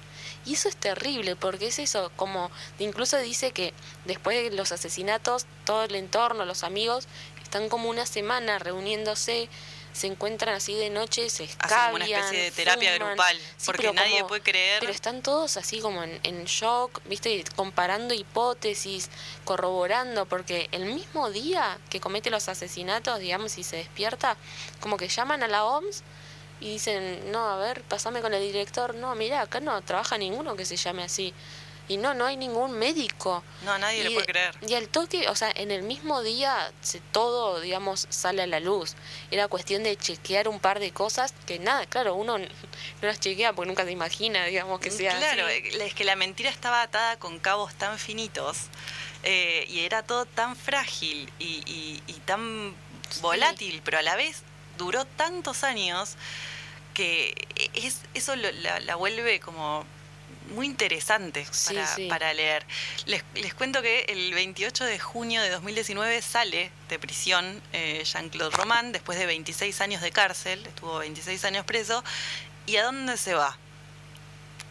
[0.45, 3.73] Y eso es terrible, porque es eso, como incluso dice que
[4.05, 7.07] después de los asesinatos, todo el entorno, los amigos,
[7.41, 9.47] están como una semana reuniéndose,
[9.93, 11.95] se encuentran así de noche, se escabian.
[11.95, 14.79] una especie de terapia grupal, porque nadie puede creer.
[14.79, 17.43] Pero están todos así como en, en, shock, ¿viste?
[17.55, 19.09] Comparando hipótesis,
[19.45, 24.35] corroborando, porque el mismo día que comete los asesinatos, digamos, y se despierta,
[24.79, 26.01] como que llaman a la OMS
[26.59, 28.95] y dicen, no, a ver, pasame con el director.
[28.95, 31.33] No, mira, acá no trabaja ninguno que se llame así.
[31.89, 33.43] Y no, no hay ningún médico.
[33.65, 34.55] No, nadie le puede creer.
[34.65, 38.61] Y al toque, o sea, en el mismo día se, todo, digamos, sale a la
[38.61, 38.95] luz.
[39.31, 42.47] Era cuestión de chequear un par de cosas que nada, claro, uno no
[43.01, 46.83] las chequea porque nunca se imagina, digamos, que sea Claro, es que la mentira estaba
[46.83, 48.69] atada con cabos tan finitos
[49.23, 52.73] eh, y era todo tan frágil y, y, tan
[53.21, 54.43] volátil, pero a la vez
[54.77, 56.15] duró tantos años
[56.93, 57.33] que
[57.73, 59.85] es, eso la, vuelve como
[60.49, 61.45] muy interesante
[62.09, 62.65] para, leer.
[63.05, 68.55] Les, les, cuento que el 28 de junio de 2019 sale de prisión eh, Jean-Claude
[68.55, 72.03] Roman después de 26 años de cárcel, estuvo 26 años preso.
[72.65, 73.57] ¿Y a dónde se va?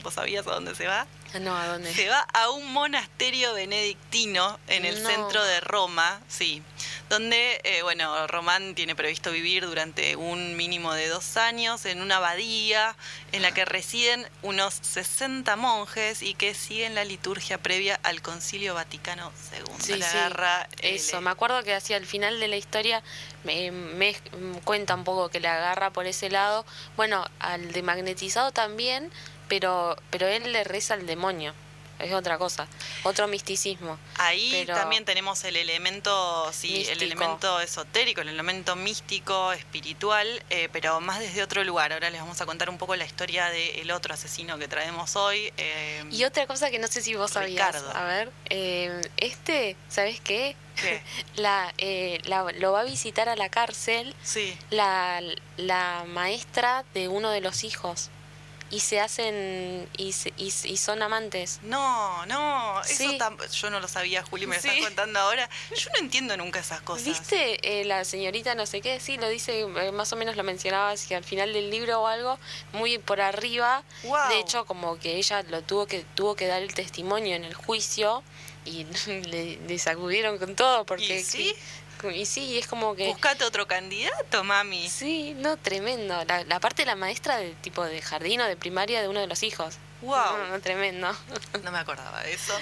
[0.03, 1.07] ¿Vos sabías a dónde se va?
[1.41, 1.93] No, ¿a dónde?
[1.95, 6.63] Se va a un monasterio benedictino en el centro de Roma, sí,
[7.09, 12.17] donde, eh, bueno, Román tiene previsto vivir durante un mínimo de dos años en una
[12.17, 12.97] abadía
[13.33, 18.75] en la que residen unos 60 monjes y que siguen la liturgia previa al Concilio
[18.75, 19.73] Vaticano II.
[19.79, 23.03] Sí, la sí, agarra el- Eso, me acuerdo que hacia el final de la historia
[23.45, 24.17] me, me
[24.65, 26.65] cuenta un poco que le agarra por ese lado.
[26.97, 29.11] Bueno, al de magnetizado también,
[29.49, 31.53] pero, pero él le reza al demonio.
[32.03, 32.67] Es otra cosa,
[33.05, 33.97] otro misticismo.
[34.17, 40.69] Ahí Pero- también tenemos el elemento, sí, el elemento esotérico, el elemento místico, espiritual, eh,
[40.73, 41.93] pero más desde otro lugar.
[41.93, 45.53] Ahora les vamos a contar un poco la historia del otro asesino que traemos hoy.
[45.57, 47.73] eh, Y otra cosa que no sé si vos sabías.
[47.75, 47.97] Ricardo.
[47.97, 50.57] A ver, eh, este, ¿sabes qué?
[50.75, 51.03] ¿Qué?
[51.37, 54.57] La, eh, la- lo va a visitar a la cárcel Sí.
[54.71, 55.21] la,
[55.57, 58.11] la maestra de uno de los hijos.
[58.73, 59.87] Y se hacen.
[59.99, 61.61] y, se- y, y son amantes.
[61.63, 64.69] No, no, eso tam- yo no lo sabía, Juli, me lo Sí.
[64.69, 65.49] estás contando ahora.
[65.77, 67.05] Yo no entiendo nunca esas cosas.
[67.05, 68.99] ¿Viste eh, la señorita no sé qué?
[68.99, 72.07] Sí, lo dice, eh, más o menos lo mencionaba así al final del libro o
[72.07, 72.39] algo,
[72.73, 73.83] muy por arriba.
[74.03, 74.31] Guau.
[74.31, 77.55] De hecho, como que ella lo tuvo que tuvo que dar el testimonio en el
[77.55, 78.23] juicio
[78.65, 81.21] y le, le sacudieron con todo porque...
[81.21, 81.55] ¿Y sí?
[82.11, 83.09] Y sí, es como que...
[83.09, 84.89] Buscate otro candidato, mami.
[84.89, 86.25] Sí, no, tremendo.
[86.25, 89.21] La, la parte de la maestra de tipo de jardín o de primaria de uno
[89.21, 89.79] de los hijos.
[90.03, 91.17] No, no, tremendo.
[91.63, 92.53] No me acordaba de eso.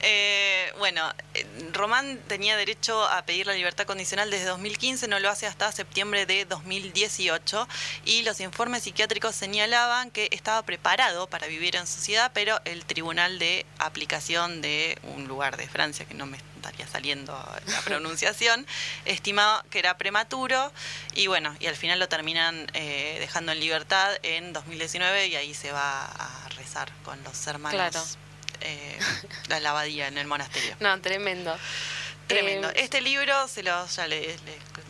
[0.00, 1.02] Eh, bueno,
[1.34, 5.70] eh, Román tenía derecho a pedir la libertad condicional desde 2015, no lo hace hasta
[5.70, 7.68] septiembre de 2018
[8.04, 13.38] y los informes psiquiátricos señalaban que estaba preparado para vivir en sociedad, pero el tribunal
[13.38, 17.32] de aplicación de un lugar de Francia, que no me estaría saliendo
[17.66, 18.66] la pronunciación,
[19.04, 20.72] estimaba que era prematuro
[21.14, 25.54] y bueno, y al final lo terminan eh, dejando en libertad en 2019 y ahí
[25.54, 28.04] se va a rezar con los hermanos Claro.
[28.60, 28.98] eh,
[29.48, 30.76] la abadía en el monasterio.
[30.80, 31.56] No, tremendo.
[32.26, 32.68] Tremendo.
[32.70, 34.36] Eh, Este libro, se los, ya le, le-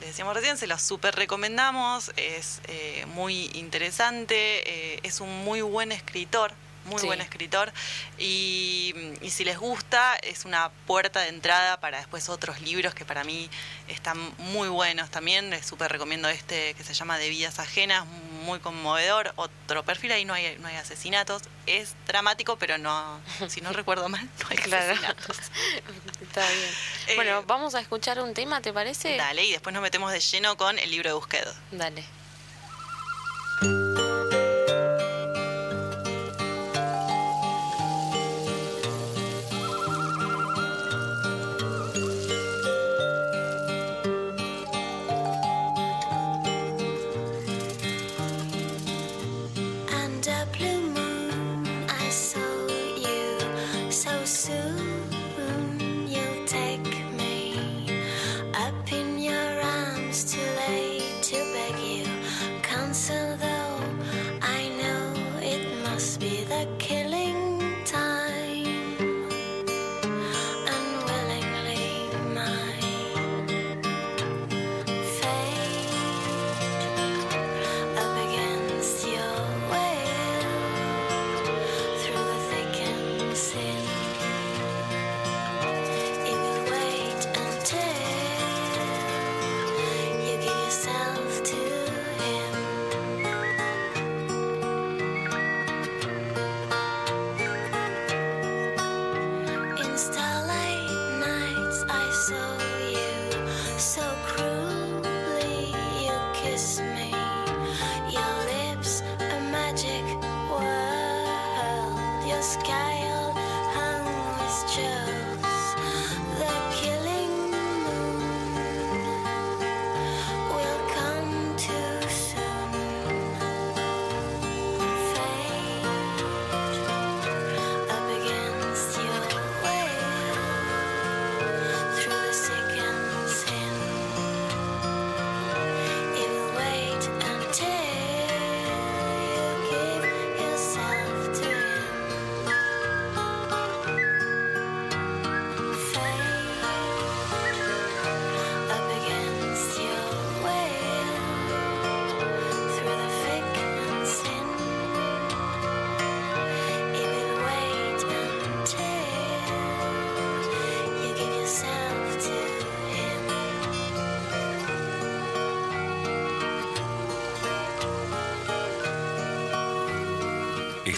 [0.01, 5.63] le decíamos recién, se los súper recomendamos, es eh, muy interesante, eh, es un muy
[5.63, 6.53] buen escritor,
[6.91, 7.07] muy Sí.
[7.07, 7.73] buen escritor,
[8.19, 13.05] y, y si les gusta, es una puerta de entrada para después otros libros que
[13.05, 13.49] para mí
[13.89, 18.05] están muy buenos también, les súper recomiendo este que se llama De vidas ajenas,
[18.45, 23.61] muy conmovedor, otro perfil, ahí no hay, no hay asesinatos, es dramático, pero no, si
[23.61, 24.93] no recuerdo mal, no hay Claro.
[24.93, 25.37] asesinatos.
[26.21, 26.71] Está bien.
[27.09, 29.17] Eh, bueno, vamos a escuchar un tema, ¿te parece?
[29.17, 31.55] Dale, y después nos metemos de lleno con el libro de Busquedo.
[31.71, 32.05] Dale.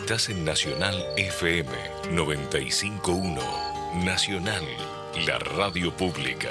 [0.02, 1.70] Estás en Nacional FM
[2.10, 3.40] 951.
[4.04, 4.66] Nacional,
[5.28, 6.48] la radio pública.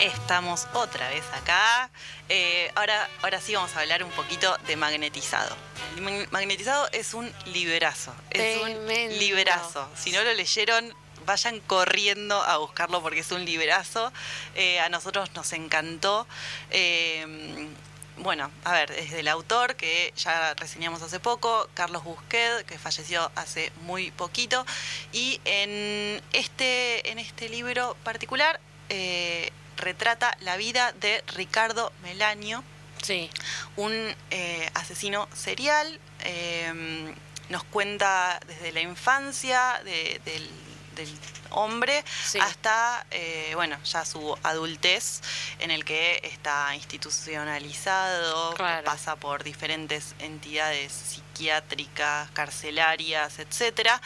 [0.00, 1.90] Estamos otra vez acá.
[2.28, 5.56] Eh, ahora, ahora sí vamos a hablar un poquito de magnetizado.
[5.96, 8.14] El Magnetizado es un liberazo.
[8.30, 8.86] Es un
[9.18, 9.90] liberazo.
[9.96, 10.94] Si no lo leyeron,
[11.28, 14.10] vayan corriendo a buscarlo porque es un liberazo.
[14.54, 16.26] Eh, a nosotros nos encantó.
[16.70, 17.68] Eh,
[18.16, 23.30] bueno, a ver, es del autor que ya reseñamos hace poco, Carlos Busquet, que falleció
[23.36, 24.64] hace muy poquito.
[25.12, 28.58] Y en este, en este libro particular
[28.88, 32.64] eh, retrata la vida de Ricardo Melanio,
[33.02, 33.30] Sí,
[33.76, 33.92] un
[34.30, 36.00] eh, asesino serial.
[36.20, 37.14] eh,
[37.48, 40.50] nos cuenta desde la infancia de- del,
[40.98, 41.08] del
[41.50, 42.38] hombre Sí.
[42.38, 45.22] hasta, eh, bueno, ya su adultez,
[45.60, 48.84] en el que está institucionalizado, Claro.
[48.84, 54.00] pasa por diferentes entidades psiquiátricas, carcelarias, etcétera.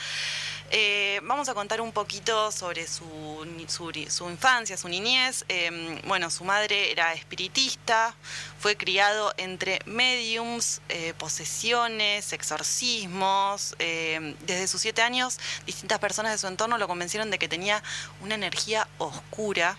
[0.71, 5.45] Eh, vamos a contar un poquito sobre su, su, su infancia, su niñez.
[5.49, 8.15] Eh, bueno, su madre era espiritista,
[8.63, 13.75] fue criado entre mediums, eh, posesiones, exorcismos.
[13.81, 17.83] Eh, desde sus siete años, distintas personas de su entorno lo convencieron de que tenía
[18.21, 19.77] una energía oscura.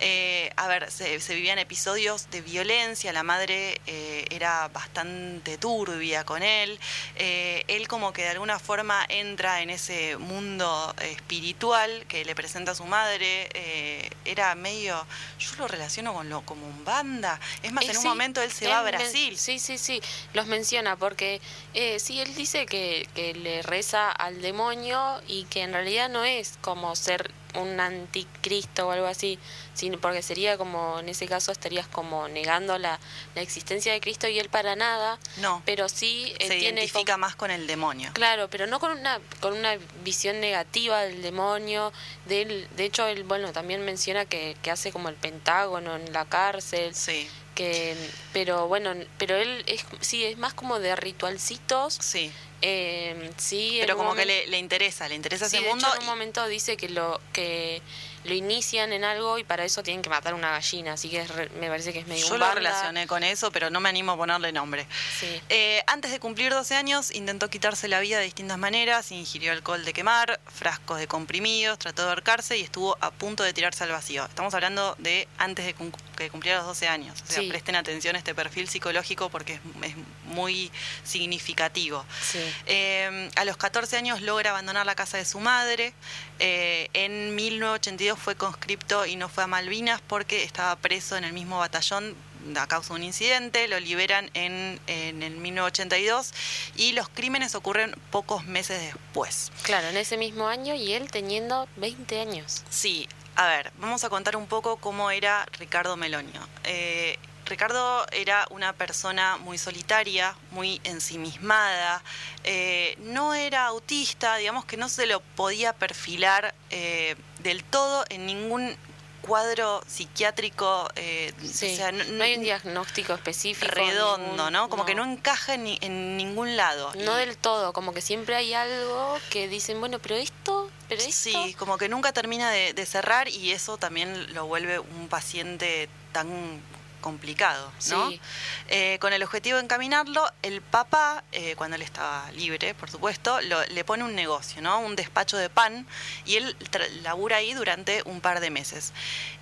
[0.00, 6.42] Eh, a ver, se, se vivían episodios de violencia, la madre era bastante turbia con
[6.42, 6.80] él.
[7.16, 12.74] Él como que de alguna forma entra en ese mundo espiritual que le presenta a
[12.74, 14.08] su madre.
[14.24, 15.06] era medio,
[15.38, 17.38] yo lo relaciono con lo como un banda.
[17.62, 19.36] Es más, en un sí, momento él se va a Brasil.
[19.36, 20.00] Sí, sí, sí,
[20.34, 21.40] los menciona porque
[21.74, 26.24] eh, sí, él dice que, que le reza al demonio y que en realidad no
[26.24, 29.38] es como ser un anticristo o algo así,
[29.74, 32.98] sino porque sería como, en ese caso estarías como negando la,
[33.34, 37.36] la existencia de Cristo y él para nada, No, pero sí se tiene identifica más
[37.36, 38.10] con el demonio.
[38.14, 41.92] Claro, pero no con una con una visión negativa del demonio.
[42.26, 46.12] De, él, de hecho, él bueno también menciona que, que hace como el pentágono en
[46.12, 46.94] la cárcel.
[46.94, 47.28] Sí,
[47.62, 47.96] que
[48.32, 51.94] Pero bueno, pero él es sí es más como de ritualcitos.
[52.00, 52.32] sí.
[52.62, 55.86] eh, sí, Pero como que le, le interesa, le interesa sí, ese mundo.
[55.86, 57.82] hecho, en un momento dice que lo que
[58.24, 61.28] lo inician en algo y para eso tienen que matar una gallina, así que es
[61.28, 64.12] re- me parece que es medio yo lo relacioné con eso, pero no me animo
[64.12, 64.86] a ponerle nombre.
[65.18, 65.40] Sí.
[65.48, 69.84] Eh, antes de cumplir 12 años, intentó quitarse la vida de distintas maneras, ingirió alcohol
[69.84, 73.90] de quemar, frascos de comprimidos, trató de ahorcarse y estuvo a punto de tirarse al
[73.90, 74.24] vacío.
[74.24, 75.90] Estamos hablando de antes de cum-
[76.22, 77.20] que cumpliera los 12 años.
[77.22, 77.48] O sea, Sí.
[77.48, 79.94] presten atención a este perfil psicológico porque es, es
[80.24, 80.70] muy
[81.04, 82.04] significativo.
[82.30, 82.40] Sí.
[82.66, 85.94] Eh, a los 14 años logra abandonar la casa de su madre.
[86.38, 91.32] Eh, en 1982 fue conscripto y no fue a Malvinas porque estaba preso en el
[91.32, 92.14] mismo batallón
[92.56, 93.68] a causa de un incidente.
[93.68, 96.32] Lo liberan en, en el 1982
[96.76, 99.52] y los crímenes ocurren pocos meses después.
[99.62, 102.62] Claro, en ese mismo año y él teniendo 20 años.
[102.68, 106.40] Sí, a ver, vamos a contar un poco cómo era Ricardo Melonio.
[106.64, 112.02] Eh, Ricardo era una persona muy solitaria, muy ensimismada,
[112.44, 118.26] eh, no era autista, digamos que no se lo podía perfilar eh, del todo en
[118.26, 118.76] ningún
[119.22, 123.72] cuadro psiquiátrico, eh, Sí, o sea, no, hay un diagnóstico específico.
[123.72, 124.68] redondo, ningún- ¿no?
[124.68, 126.92] Como que no encaja en, ni- en ningún lado.
[126.96, 131.00] No Y- del todo, como que siempre hay algo que dicen, bueno, pero esto, pero
[131.00, 131.12] esto.
[131.12, 135.88] Sí, como que nunca termina de, de cerrar y eso también lo vuelve un paciente
[136.12, 136.60] tan
[137.02, 138.08] complicado, ¿no?
[138.08, 138.20] Sí.
[138.68, 143.38] Eh, con el objetivo de encaminarlo, el papá, eh, cuando él estaba libre, por supuesto,
[143.42, 144.80] lo- le pone un negocio, ¿no?
[144.80, 145.86] Un despacho de pan
[146.24, 146.56] y él
[147.02, 148.94] labura ahí durante un par de meses.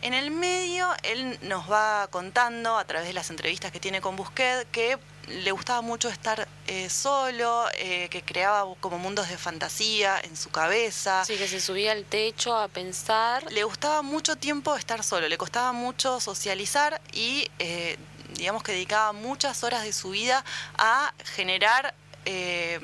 [0.03, 4.17] En el medio, él nos va contando a través de las entrevistas que tiene con
[4.17, 4.99] Busquet que
[5.31, 10.51] le gustaba mucho estar eh, solo, eh, que creaba como mundos de fantasía en su
[10.51, 11.25] cabeza.
[11.25, 13.51] Sí, que se subía al techo a pensar.
[13.53, 17.97] Le gustaba mucho tiempo estar solo, le costaba mucho socializar y eh,
[18.35, 20.45] digamos que dedicaba muchas horas de su vida
[20.77, 22.81] a generar eh,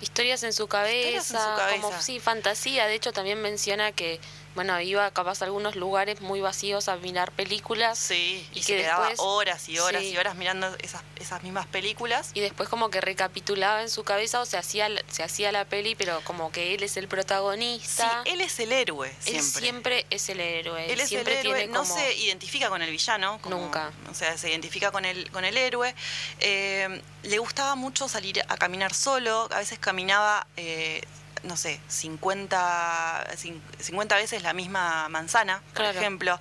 [0.00, 2.02] Historias en su cabeza, Historias en su como cabeza.
[2.02, 2.86] sí, fantasía.
[2.86, 4.18] De hecho, también menciona que,
[4.54, 8.74] bueno, iba capaz a algunos lugares muy vacíos a mirar películas sí, y, Y se
[8.76, 10.08] que quedaba después- horas y horas sí.
[10.10, 12.30] y horas mirando esas, esas mismas películas.
[12.34, 15.94] y después como que recapitulaba en su cabeza o se hacía, se hacía la peli,
[15.94, 18.22] pero como que él es el Sí, protagonista.
[18.24, 19.60] él es el héroe él siempre.
[19.62, 20.84] siempre es el héroe.
[20.86, 21.94] Él es el siempre héroe, tiene no como...
[21.94, 23.38] se identifica con el villano.
[23.42, 23.92] como- Nunca.
[24.10, 25.94] O sea, se identifica con el, con el héroe.
[26.40, 29.48] Eh, le gustaba mucho salir a caminar solo.
[29.52, 31.02] A veces caminaba, eh,
[31.42, 35.98] no sé, 50, cin- 50 veces la misma manzana, por Claro.
[35.98, 36.38] ejemplo.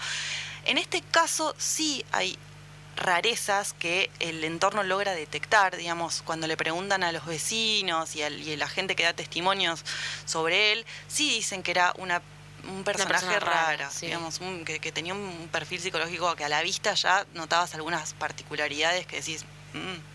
[0.65, 2.37] En este caso sí hay
[2.97, 8.29] rarezas que el entorno logra detectar, digamos, cuando le preguntan a los vecinos y, a
[8.29, 9.83] la gente que da testimonios
[10.25, 12.21] sobre él, sí dicen que era una
[12.63, 14.05] un personaje persona rara, sí.
[14.05, 18.13] digamos, un- que, que tenía un perfil psicológico que a la vista ya notabas algunas
[18.13, 19.47] particularidades que decís, "Mm,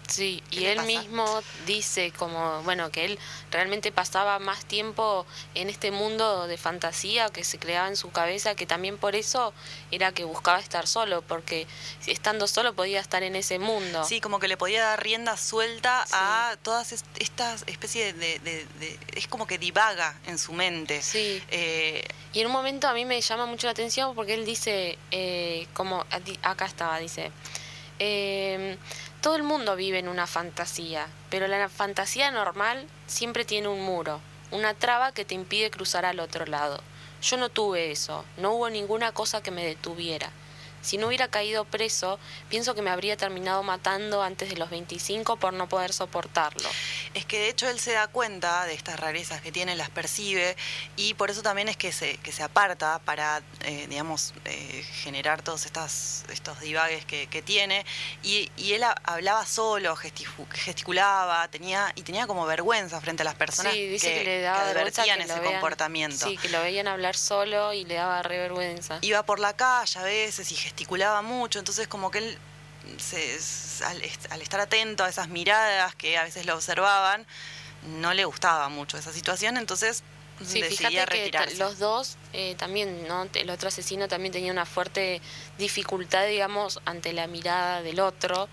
[0.09, 0.86] Sí, ¿Qué y él pasa?
[0.86, 3.18] mismo dice como, bueno, que él
[3.50, 5.26] realmente pasaba más tiempo
[5.57, 9.52] en este mundo de fantasía que se creaba en su cabeza, que también por eso
[9.90, 11.66] era que buscaba estar solo, porque
[12.07, 14.04] estando solo podía estar en ese mundo.
[14.04, 16.12] Sí, como que le podía dar rienda suelta Sí.
[16.14, 21.02] a todas est- estas especies de, de- de- Es como que divaga en su mente.
[21.02, 21.42] Sí.
[21.50, 24.98] Eh, Y en un momento a mí me llama mucho la atención porque él dice,
[25.11, 26.04] eh, como
[26.42, 27.32] acá estaba, dice,
[27.98, 28.76] eh,
[29.26, 34.20] todo el mundo vive en una fantasía, pero la fantasía normal siempre tiene un muro,
[34.52, 36.80] una traba que te impide cruzar al otro lado.
[37.22, 40.30] Yo no tuve eso, no hubo ninguna cosa que me detuviera.
[40.87, 42.18] Si no hubiera caído preso,
[42.49, 46.68] pienso que me habría terminado matando antes de los 25 por no poder soportarlo.
[47.14, 50.57] Es que de hecho él se da cuenta de estas rarezas que tiene, las percibe
[50.97, 55.43] y por eso también es que se, que se aparta para, eh, digamos, eh, generar
[55.43, 57.84] todos estas, estos divagues que, que tiene.
[58.22, 63.34] Y, y él ha- hablaba solo, gesticulaba, tenía y tenía como vergüenza frente a las
[63.34, 66.26] personas sí, dice que, que, le daba que advertían que ese vean- comportamiento.
[66.28, 68.99] Sí, que lo veían hablar solo y le daba re vergüenza.
[69.01, 70.75] Iba por la calle a veces y gesticulaba
[71.22, 72.38] mucho, entonces como que él
[72.98, 73.38] se-
[73.84, 77.26] al, est- al estar atento a esas miradas que a veces lo observaban,
[78.00, 80.02] no le gustaba mucho esa situación, entonces
[80.44, 81.56] Sí, decidía fíjate que retirarse.
[81.56, 83.26] los dos eh, también, ¿no?
[83.32, 85.22] El otro asesino también tenía una fuerte
[85.56, 88.46] dificultad, digamos, ante la mirada del otro.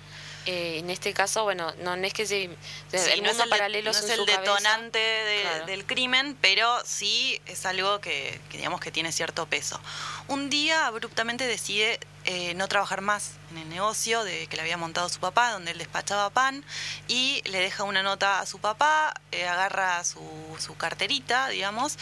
[0.45, 2.49] Eh, en este caso, bueno, no, no es que se,
[2.91, 5.65] Sí, el no es mundo el de- paralelo no en es el detonante de- Claro.
[5.67, 9.79] del crimen, pero sí es algo que, que digamos que tiene cierto peso.
[10.27, 14.77] Un día abruptamente decide eh, no trabajar más en el negocio de que le había
[14.77, 16.63] montado su papá, donde él despachaba pan,
[17.09, 20.21] y le deja una nota a su papá, eh, agarra su,
[20.59, 21.97] su carterita, digamos,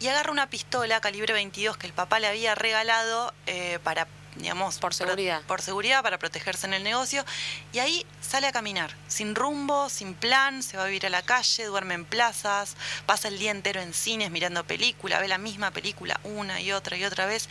[0.00, 4.06] y agarra una pistola calibre 22 que el papá le había regalado eh, para
[4.38, 5.42] digamos, Por seguridad.
[5.42, 7.24] por seguridad, para protegerse en el negocio.
[7.72, 11.22] Y ahí sale a caminar, sin rumbo, sin plan, se va a vivir a la
[11.22, 12.76] calle, duerme en plazas,
[13.06, 16.96] pasa el día entero en cines mirando película, ve la misma película una y otra
[16.96, 17.48] y otra vez.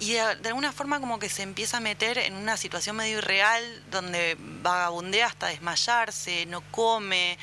[0.00, 3.18] Y de, de alguna forma como que se empieza a meter en una situación medio
[3.18, 7.36] irreal donde vagabundea hasta desmayarse, no come,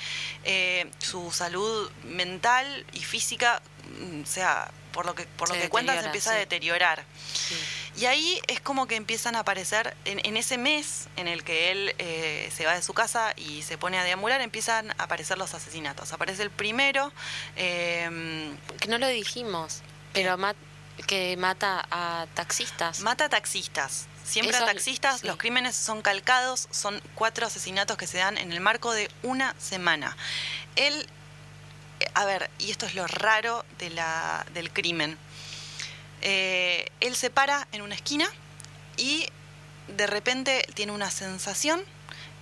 [0.46, 3.62] eh, su salud mental y física,
[4.00, 7.04] mm, o sea, por lo que, por lo que cuenta, se empieza a deteriorar.
[7.34, 7.56] Sí.
[7.98, 11.72] Y ahí es como que empiezan a aparecer, en, en ese mes en el que
[11.72, 15.38] él eh, se va de su casa y se pone a deambular, empiezan a aparecer
[15.38, 16.12] los asesinatos.
[16.12, 17.14] Aparece el primero,
[17.56, 19.82] eh, Que no lo dijimos,
[20.14, 20.56] pero ma-
[21.08, 23.00] que mata a taxistas.
[23.00, 24.08] mata taxistas.
[24.26, 25.28] Siempre a taxistas, sí.
[25.28, 29.56] los crímenes son calcados, son cuatro asesinatos que se dan en el marco de una
[29.60, 30.18] semana.
[30.76, 31.08] Él,
[32.00, 35.18] eh, a ver, y esto es lo raro de la, del crimen.
[36.22, 38.28] Eh, él se para en una esquina
[38.98, 39.28] y
[39.88, 41.84] de repente tiene una sensación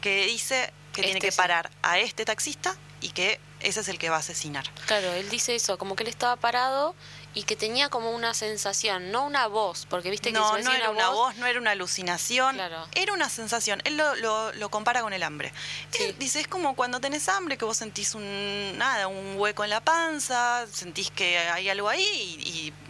[0.01, 1.37] que dice que tiene Este que sí.
[1.37, 4.65] parar a este taxista y que ese es el que va a asesinar.
[4.85, 6.95] Claro, él dice eso, como que él estaba parado
[7.35, 10.71] y que tenía como una sensación, no una voz, porque viste que No, si no
[10.71, 12.87] era una voz, no era una alucinación, Claro.
[12.93, 13.81] era una sensación.
[13.85, 15.51] Él lo, lo- lo compara con el hambre.
[15.91, 16.03] Sí.
[16.03, 19.69] Él dice, es como cuando tenés hambre, que vos sentís un, nada, un hueco en
[19.71, 22.03] la panza, sentís que hay algo ahí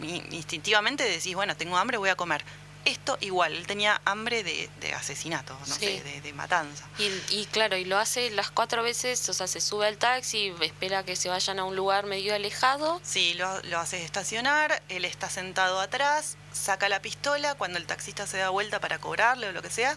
[0.00, 2.44] y, y instintivamente decís, bueno, tengo hambre, voy a comer.
[2.84, 5.86] Esto igual, él tenía hambre de, de asesinato, no Sí.
[5.86, 6.84] sé, de, de matanza.
[6.98, 10.52] Y, y claro, y lo hace las cuatro veces, o sea, se sube al taxi,
[10.60, 13.00] espera que se vayan a un lugar medio alejado.
[13.02, 18.26] Sí, lo, lo hace estacionar, él está sentado atrás, saca la pistola, cuando el taxista
[18.26, 19.96] se da vuelta para cobrarle o lo que sea,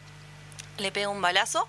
[0.77, 1.67] le pega un balazo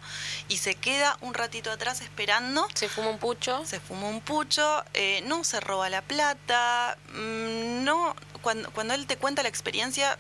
[0.48, 2.68] y se queda un ratito atrás esperando.
[2.74, 3.64] Se fuma un pucho.
[3.64, 9.06] Se fuma un pucho, eh, no se roba la plata, mm, no, cuando, cuando él
[9.06, 10.18] te cuenta la experiencia,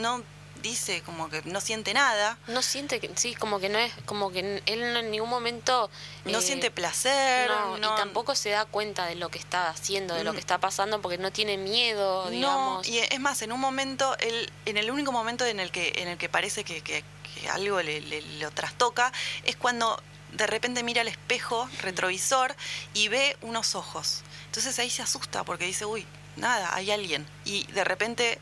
[0.00, 0.22] no
[0.62, 4.30] dice como que no siente nada, No siente que, sí, como que no es, como
[4.30, 5.90] que él no en ningún momento.
[6.24, 9.68] no eh, siente placer, no, no, y tampoco se da cuenta de lo que está
[9.70, 10.34] haciendo, de lo Mm.
[10.34, 12.86] que está pasando, porque no tiene miedo, No, digamos.
[12.88, 16.06] y es más, en un momento, él, en el único momento en el que, en
[16.06, 17.02] el que parece que, que-
[17.34, 20.00] que algo le, le- lo trastoca, es cuando
[20.32, 22.54] de repente mira al espejo retrovisor
[22.94, 24.22] y ve unos ojos.
[24.46, 27.26] Entonces ahí se asusta porque dice, uy, nada, hay alguien.
[27.44, 28.38] Y de repente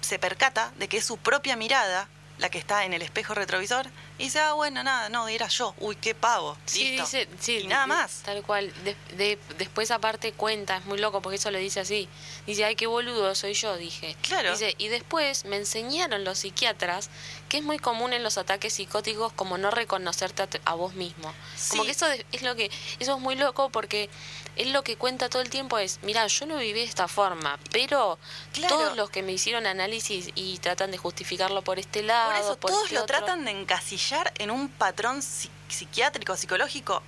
[0.00, 3.86] se percata de que es su propia mirada la que está en el espejo retrovisor
[4.18, 5.72] Y dice, ah, bueno, nada, no, era yo.
[5.78, 6.58] Uy, qué pavo.
[6.66, 7.04] Sí, Listo.
[7.04, 8.22] dice, sí, y nada más.
[8.24, 8.72] Tal cual.
[8.82, 12.08] De- de- después aparte cuenta, es muy loco porque eso lo dice así.
[12.44, 14.16] Dice, ay, qué boludo soy yo, dije.
[14.22, 14.50] Claro.
[14.50, 17.08] Dice, y después me enseñaron los psiquiatras
[17.48, 21.32] que es muy común en los ataques psicóticos como no reconocerte a, a vos mismo.
[21.70, 22.68] Como que eso es lo que,
[22.98, 24.10] eso es muy loco porque
[24.56, 27.58] él lo que cuenta todo el tiempo es, mira, yo lo viví de esta forma,
[27.72, 28.18] pero
[28.52, 28.76] Claro.
[28.76, 32.56] todos los que me hicieron análisis y tratan de justificarlo por este lado, Por eso
[32.58, 33.16] por todos este lo otro.
[33.18, 37.02] tratan de encasillar en un patrón psi- psiquiátrico, psicológico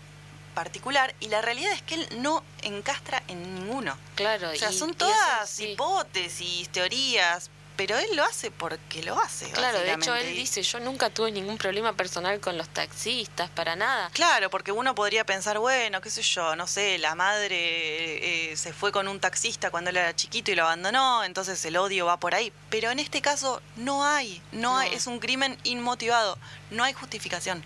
[0.54, 3.96] particular, y la realidad es que él no encastra en ninguno.
[4.14, 5.66] Claro, O sea, y- son y eso todas sí.
[5.72, 9.50] hipótesis, teorías, pero él lo hace porque lo hace.
[9.50, 13.76] Claro, de hecho él dice, yo nunca tuve ningún problema personal con los taxistas, para
[13.76, 14.10] nada.
[14.12, 18.72] Claro, porque uno podría pensar, bueno, qué sé yo, no sé, la madre eh, se
[18.72, 22.18] fue con un taxista cuando él era chiquito y lo abandonó, entonces el odio va
[22.18, 22.52] por ahí.
[22.70, 26.38] Pero en este caso no hay, no, hay, es un crimen inmotivado,
[26.70, 27.64] no hay justificación.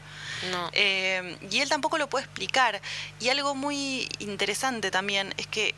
[0.51, 0.71] No.
[0.73, 2.81] Eh, y él tampoco lo puede explicar.
[3.21, 5.75] Y algo muy interesante también es que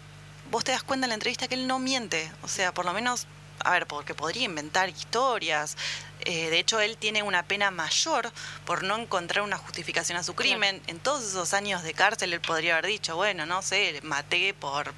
[0.51, 2.31] vos te das cuenta en la entrevista que él no miente.
[2.43, 3.27] O sea, por lo menos,
[3.65, 5.77] a ver, porque podría inventar historias.
[6.25, 8.31] Eh, de hecho, él tiene una pena mayor
[8.65, 10.81] por no encontrar una justificación a su crimen.
[10.87, 14.95] En todos esos años de cárcel, él podría haber dicho, bueno, no sé, maté por...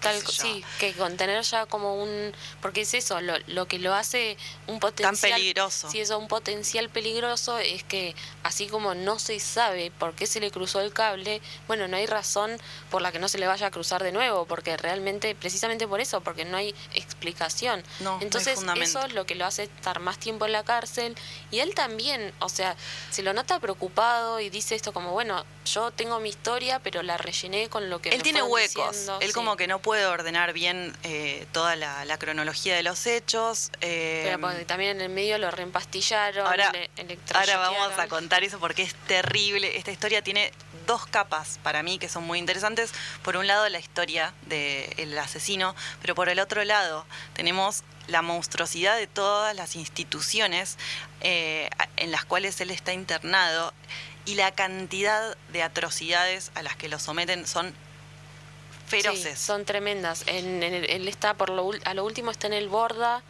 [0.00, 2.32] Tal, sí, que con tener ya como un...
[2.62, 4.36] Porque es eso, lo, lo que lo hace
[4.66, 5.32] un potencial...
[5.32, 5.90] peligroso.
[5.90, 10.40] Sí, eso, un potencial peligroso es que así como no se sabe por qué se
[10.40, 12.58] le cruzó el cable, bueno, no hay razón
[12.90, 16.00] por la que no se le vaya a cruzar de nuevo, porque realmente, precisamente por
[16.00, 17.82] eso, porque no hay explicación.
[18.00, 20.64] No, no hay Entonces eso es lo que lo hace estar más tiempo en la
[20.64, 21.14] cárcel
[21.50, 22.76] y él también, o sea,
[23.10, 27.16] se lo nota preocupado y dice esto como, bueno, yo tengo mi historia, pero la
[27.18, 28.90] rellené con lo que Él me tiene huecos.
[28.90, 29.18] diciendo".
[29.20, 29.34] Él Sí.
[29.34, 33.70] como que no puede ordenar bien eh, toda la, la cronología de los hechos.
[33.80, 36.90] eh, Pero porque también en el medio lo reempastillaron, ahora, le
[37.34, 39.76] ahora vamos a contar eso porque es terrible.
[39.76, 40.52] Esta historia tiene
[40.86, 42.92] dos capas para mí que son muy interesantes.
[43.22, 48.96] Por un lado, la historia del asesino, pero por el otro lado, tenemos la monstruosidad
[48.96, 50.78] de todas las instituciones
[51.20, 53.72] eh, en las cuales él está internado
[54.24, 57.72] y la cantidad de atrocidades a las que lo someten son
[58.90, 59.38] feroces.
[59.38, 60.24] Sí, son tremendas.
[60.26, 63.22] En, en el- él está por lo, a lo último está en el Borda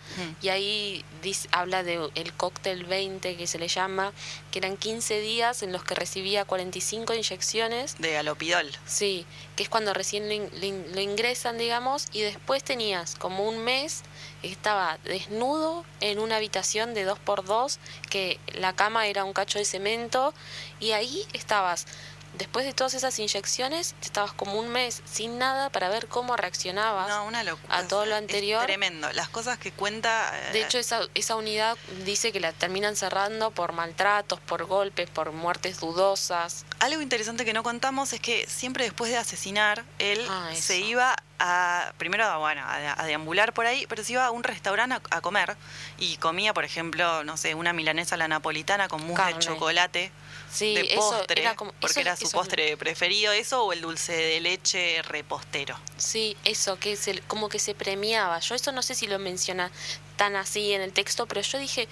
[0.43, 4.13] y ahí dice- habla de el cóctel 20 que se le llama,
[4.51, 7.97] que eran 15 días en los que recibía 45 inyecciones.
[7.99, 8.71] De alopidol.
[8.87, 13.15] Sí, que es cuando recién lo, in- lo in- lo ingresan, digamos, y después tenías
[13.17, 14.03] como un mes,
[14.43, 20.33] estaba desnudo en una habitación de 2x2, que la cama era un cacho de cemento,
[20.81, 21.87] y ahí estabas,
[22.35, 27.09] después de todas esas inyecciones, estabas como un mes sin nada para ver cómo reaccionabas.
[27.09, 27.77] No, una locura.
[27.79, 28.65] a todo lo Es anterior.
[28.65, 29.11] tremendo.
[29.13, 30.31] Las cosas que cuenta.
[30.49, 35.09] eh, De hecho, esa, esa unidad dice que la terminan cerrando por maltratos, por golpes,
[35.11, 36.65] por muertes dudosas.
[36.79, 41.17] Algo interesante que no contamos es que siempre después de asesinar, él Ah, se iba
[41.39, 44.97] a, primero a, bueno, a, a deambular por ahí, pero se iba a un restaurante
[45.11, 45.57] a, a comer
[45.99, 50.13] y comía, por ejemplo, no sé, una milanesa a la napolitana con mousse de chocolate
[50.53, 51.73] Sí, de eso postre, era como...
[51.73, 55.79] porque eso- era su eso- postre preferido, eso o el dulce de leche repostero.
[55.97, 58.39] Sí, eso, que se, como que se premiaba.
[58.41, 59.71] Yo eso no sé si lo menciona
[60.17, 61.89] tan así en el texto, pero yo dije,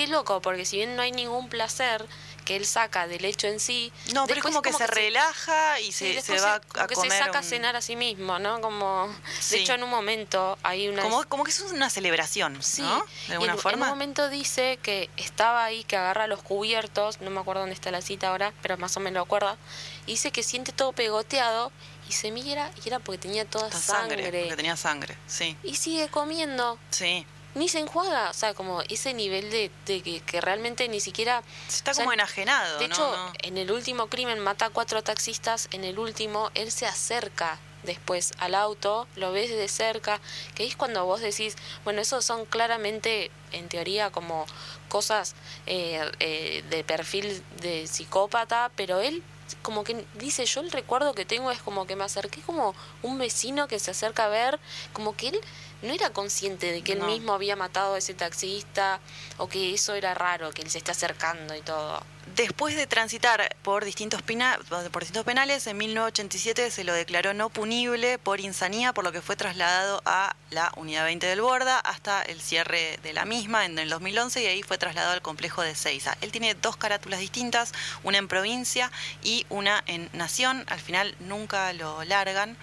[0.00, 2.04] qué loco, porque si bien no hay ningún placer
[2.44, 3.92] que él saca del hecho en sí...
[4.14, 6.86] No, pero es como que se relaja y sí, se, se después va como a
[6.86, 7.12] que comer.
[7.12, 8.60] se saca a cenar a sí mismo, ¿no?
[8.62, 9.14] Como...
[9.40, 9.56] Sí.
[9.56, 11.02] De hecho, en un momento hay una...
[11.02, 12.82] como, como que es una celebración, Sí,
[13.28, 13.76] De alguna en, forma.
[13.76, 17.74] en un momento dice que estaba ahí, que agarra los cubiertos, no me acuerdo dónde
[17.74, 19.58] está la cita ahora, pero más o menos lo acuerda,
[20.06, 21.70] y dice que siente todo pegoteado
[22.08, 24.22] y se mira y era porque tenía toda sangre.
[24.24, 27.26] porque tenía sangre, sí, Y sigue comiendo, sí.
[27.54, 31.42] Ni se enjuaga, o sea, como ese nivel de, de que, que realmente ni siquiera...
[31.68, 32.94] Está o sea, como enajenado, De ¿no?
[32.94, 33.32] hecho, No.
[33.42, 38.32] en el último crimen mata a cuatro taxistas, en el último él se acerca después
[38.38, 40.20] al auto, lo ves de cerca,
[40.54, 44.44] que es cuando vos decís, bueno, esos son claramente, en teoría, como
[44.88, 45.34] cosas
[45.66, 49.22] eh, eh, de perfil de psicópata, pero él
[49.62, 53.18] como que dice, yo el recuerdo que tengo es como que me acerqué como un
[53.18, 54.58] vecino que se acerca a ver,
[54.92, 55.40] como que él
[55.82, 59.00] no era consciente de que él mismo había matado a ese taxista
[59.38, 62.02] o que eso era raro, que él se esté acercando y todo.
[62.36, 64.58] Después de transitar por distintos, pina-
[64.92, 69.20] por distintos penales, en 1987 se lo declaró no punible por insanía, por lo que
[69.20, 73.78] fue trasladado a la Unidad 20 del Borda hasta el cierre de la misma en
[73.78, 76.16] el 2011 y ahí fue trasladado al complejo de Seiza.
[76.20, 77.72] Él tiene dos carátulas distintas,
[78.04, 78.90] una en provincia
[79.22, 80.64] y una en Nación.
[80.68, 82.56] Al final nunca lo largan.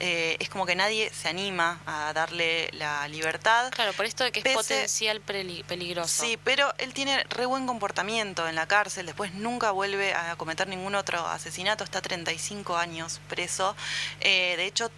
[0.00, 3.70] Eh, es como que nadie se anima a darle la libertad.
[3.72, 6.24] Claro, por esto de que es Pese- potencial peli- peligroso.
[6.24, 10.66] Sí, pero él tiene re buen comportamiento en la cárcel, después nunca vuelve a cometer
[10.66, 13.76] ningún otro asesinato, está 35 años preso.
[14.20, 14.90] Eh, de hecho,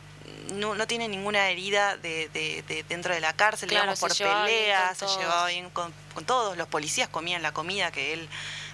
[0.54, 4.16] no, no tiene ninguna herida de, de- de dentro de la cárcel, Claro, digamos, por
[4.16, 6.56] peleas, se llevaba bien con, con todos.
[6.56, 8.26] Los policías comían la comida que él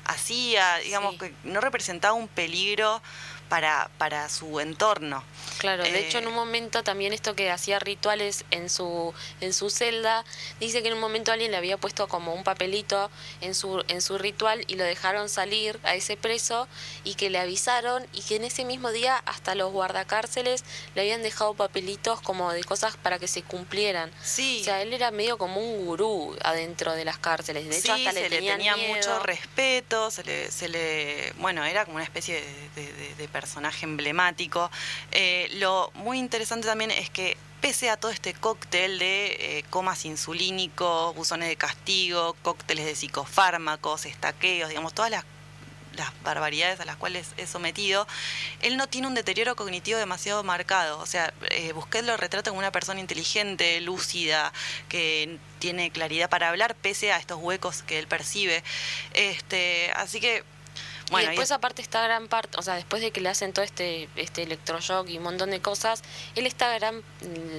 [0.05, 1.18] hacía, digamos, Sí.
[1.18, 3.03] que no representaba un peligro
[3.53, 5.22] para, para su entorno.
[5.59, 9.53] Claro, de hecho en Eh, un momento también esto que hacía rituales en su en
[9.53, 10.24] su celda,
[10.59, 13.11] dice que en un momento alguien le había puesto como un papelito
[13.42, 16.66] en su en su ritual y lo dejaron salir a ese preso
[17.05, 21.22] y que le avisaron y que en ese mismo día hasta los guardacárceles le habían
[21.22, 24.11] dejado papelitos como de cosas para que se cumplieran.
[24.22, 24.61] Sí.
[24.62, 27.68] O sea, él era medio como un gurú adentro de las cárceles.
[27.68, 28.94] De hecho, sí, hasta se le le tenían tenía miedo.
[28.96, 33.28] mucho respeto, se le, se le, bueno, era como una especie de, de- de- de
[33.43, 34.70] personaje emblemático.
[35.11, 40.05] Eh, lo muy interesante también es que pese a todo este cóctel de eh, comas
[40.05, 45.24] insulínicos, buzones de castigo, cócteles de psicofármacos, estaqueos, digamos, todas las
[46.24, 48.07] barbaridades a las cuales es sometido,
[48.62, 50.99] él no tiene un deterioro cognitivo demasiado marcado.
[51.01, 54.53] O sea, eh, lo retrata como una persona inteligente, lúcida,
[54.88, 58.62] que tiene claridad para hablar pese a estos huecos que él percibe.
[59.14, 60.45] Este, así que,
[61.12, 63.64] bueno, y después aparte está gran parte, o sea, después de que le hacen todo
[63.64, 66.02] este este electroshock y un montón de cosas,
[66.34, 67.02] él está gran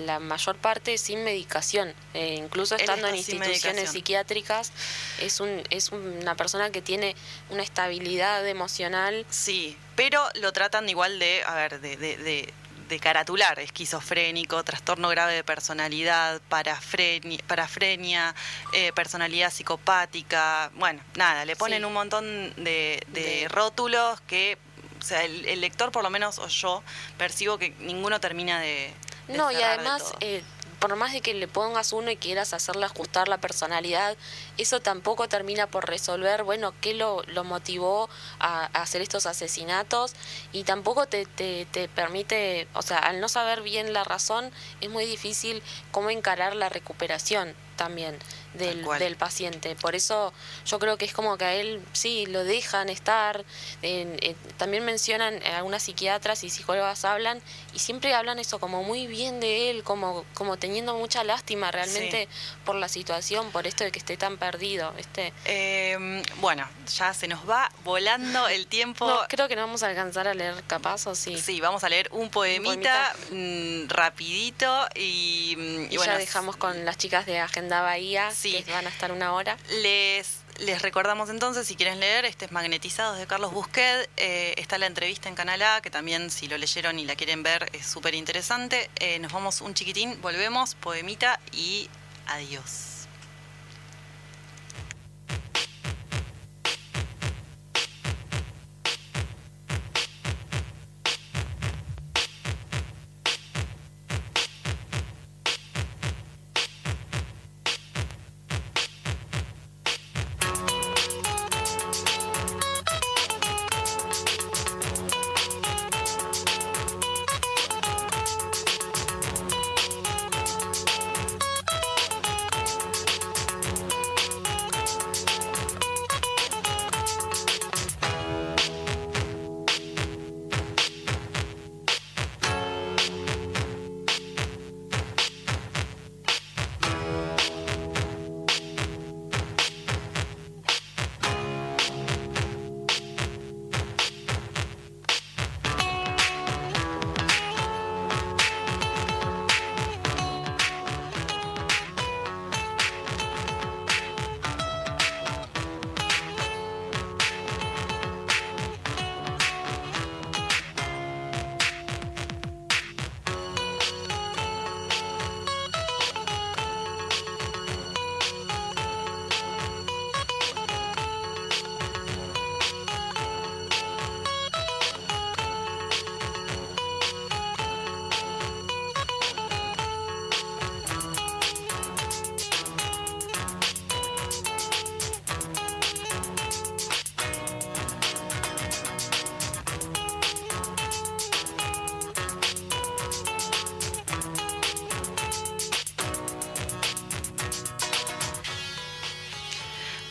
[0.05, 4.71] la mayor parte sin medicación, eh, incluso estando en instituciones psiquiátricas,
[5.19, 7.15] es un es una persona que tiene
[7.49, 9.25] una estabilidad emocional.
[9.29, 12.53] Sí, pero lo tratan igual de, a ver, de, de, de,
[12.89, 18.35] de caratular, esquizofrénico, trastorno grave de personalidad, parafrenia, parafrenia
[18.73, 21.85] eh, personalidad psicopática, bueno, nada, le ponen Sí.
[21.85, 22.25] un montón
[22.55, 24.57] de, de De- rótulos que,
[24.99, 26.83] o sea, el, el lector por lo menos, o yo,
[27.17, 28.91] percibo que ninguno termina de...
[29.27, 30.43] de No, y además, eh,
[30.83, 34.17] por más de que le pongas uno y quieras hacerle ajustar la personalidad,
[34.57, 38.09] eso tampoco termina por resolver, bueno, qué lo, lo motivó
[38.39, 40.13] a, hacer estos asesinatos
[40.51, 44.89] y tampoco te, te, te permite, o sea, al no saber bien la razón, es
[44.89, 48.19] muy difícil cómo encarar la recuperación también
[48.53, 49.75] del, paciente.
[49.75, 50.33] Por eso
[50.65, 53.43] yo creo que es como que a él sí lo dejan estar.
[53.81, 57.41] en- en- también mencionan, eh, algunas psiquiatras y psicólogas hablan
[57.73, 62.27] y siempre hablan eso como muy bien de él, como, como teniendo mucha lástima realmente
[62.65, 64.93] por la situación, por esto de que esté tan perdido.
[64.97, 69.05] Este, Eh, bueno, ya se nos va volando el tiempo.
[69.07, 71.37] no, creo que no vamos a alcanzar a leer capaz o sí.
[71.37, 76.55] Sí, vamos a leer un poemita, mm, rapidito y, mm, y Y, bueno, ya dejamos
[76.55, 78.42] con las chicas de Agenda Bahía, Sí.
[78.51, 79.57] Que van a estar una hora.
[79.81, 84.09] Les, les recordamos entonces, si quieren leer, este es Magnetizados de Carlos Busquet.
[84.17, 87.43] eh, está la entrevista en Canal A, que también si lo leyeron y la quieren
[87.43, 88.89] ver es súper interesante.
[88.99, 91.89] Eh, nos vamos un chiquitín, volvemos, poemita y
[92.27, 92.92] adiós.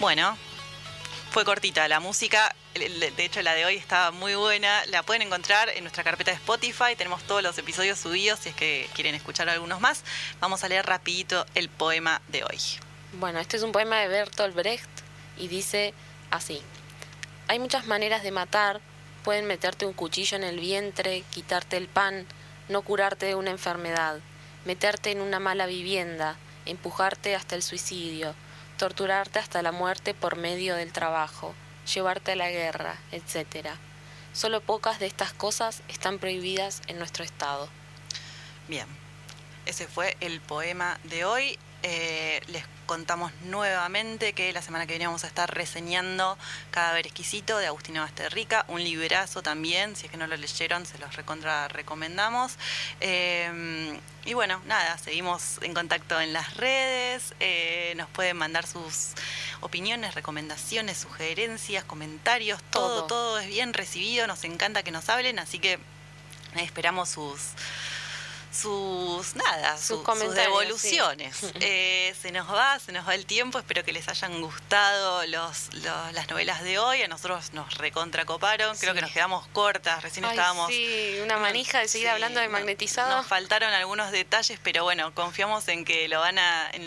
[0.02, 0.36] Bueno,
[1.30, 2.52] fue cortita la música.
[2.74, 4.84] de hecho la de hoy estaba muy buena.
[4.86, 6.96] La pueden encontrar en nuestra carpeta de Spotify.
[6.98, 10.02] Tenemos todos los episodios subidos si es que quieren escuchar algunos más.
[10.40, 12.58] Vamos a leer rapidito el poema de hoy.
[13.12, 14.90] Bueno, este es un poema de Bertolt Brecht
[15.38, 15.94] y dice
[16.32, 16.60] así.
[17.46, 18.80] Hay muchas maneras de matar.
[19.22, 22.26] Pueden meterte un cuchillo en el vientre, quitarte el pan,
[22.68, 24.18] no curarte de una enfermedad,
[24.64, 28.34] meterte en una mala vivienda, empujarte hasta el suicidio,
[28.76, 31.54] torturarte hasta la muerte por medio del trabajo,
[31.92, 33.68] llevarte a la guerra, etc.
[34.32, 37.68] Solo pocas de estas cosas están prohibidas en nuestro Estado.
[38.68, 38.86] Bien,
[39.66, 41.58] ese fue el poema de hoy.
[41.84, 46.38] Eh, les contamos nuevamente que la semana que viene vamos a estar reseñando
[46.70, 50.98] Cadáver Exquisito de Agustina Basterrica, un librazo también, si es que no lo leyeron, se
[50.98, 52.52] los recontra recomendamos.
[53.00, 59.10] Eh, y bueno, nada, seguimos en contacto en las redes, eh, nos pueden mandar sus
[59.60, 63.06] opiniones, recomendaciones, sugerencias, comentarios, todo, Todo.
[63.06, 65.80] todo es bien recibido, nos encanta que nos hablen, así que
[66.56, 67.40] esperamos sus
[68.52, 71.36] sus nada, Sus su- sus, devoluciones.
[71.36, 71.46] sí.
[71.60, 73.58] Eh, se nos va, se nos va el tiempo.
[73.58, 77.02] Espero que les hayan gustado los, los- las novelas de hoy.
[77.02, 78.76] A nosotros nos recontracoparon.
[78.76, 78.96] Creo Sí.
[78.96, 80.02] que nos quedamos cortas.
[80.02, 80.68] Recién Ay, estábamos.
[80.70, 83.16] sí, una manija de seguir Sí, hablando de magnetizado.
[83.16, 86.84] Nos faltaron algunos detalles, pero bueno, confiamos en que lo van a, en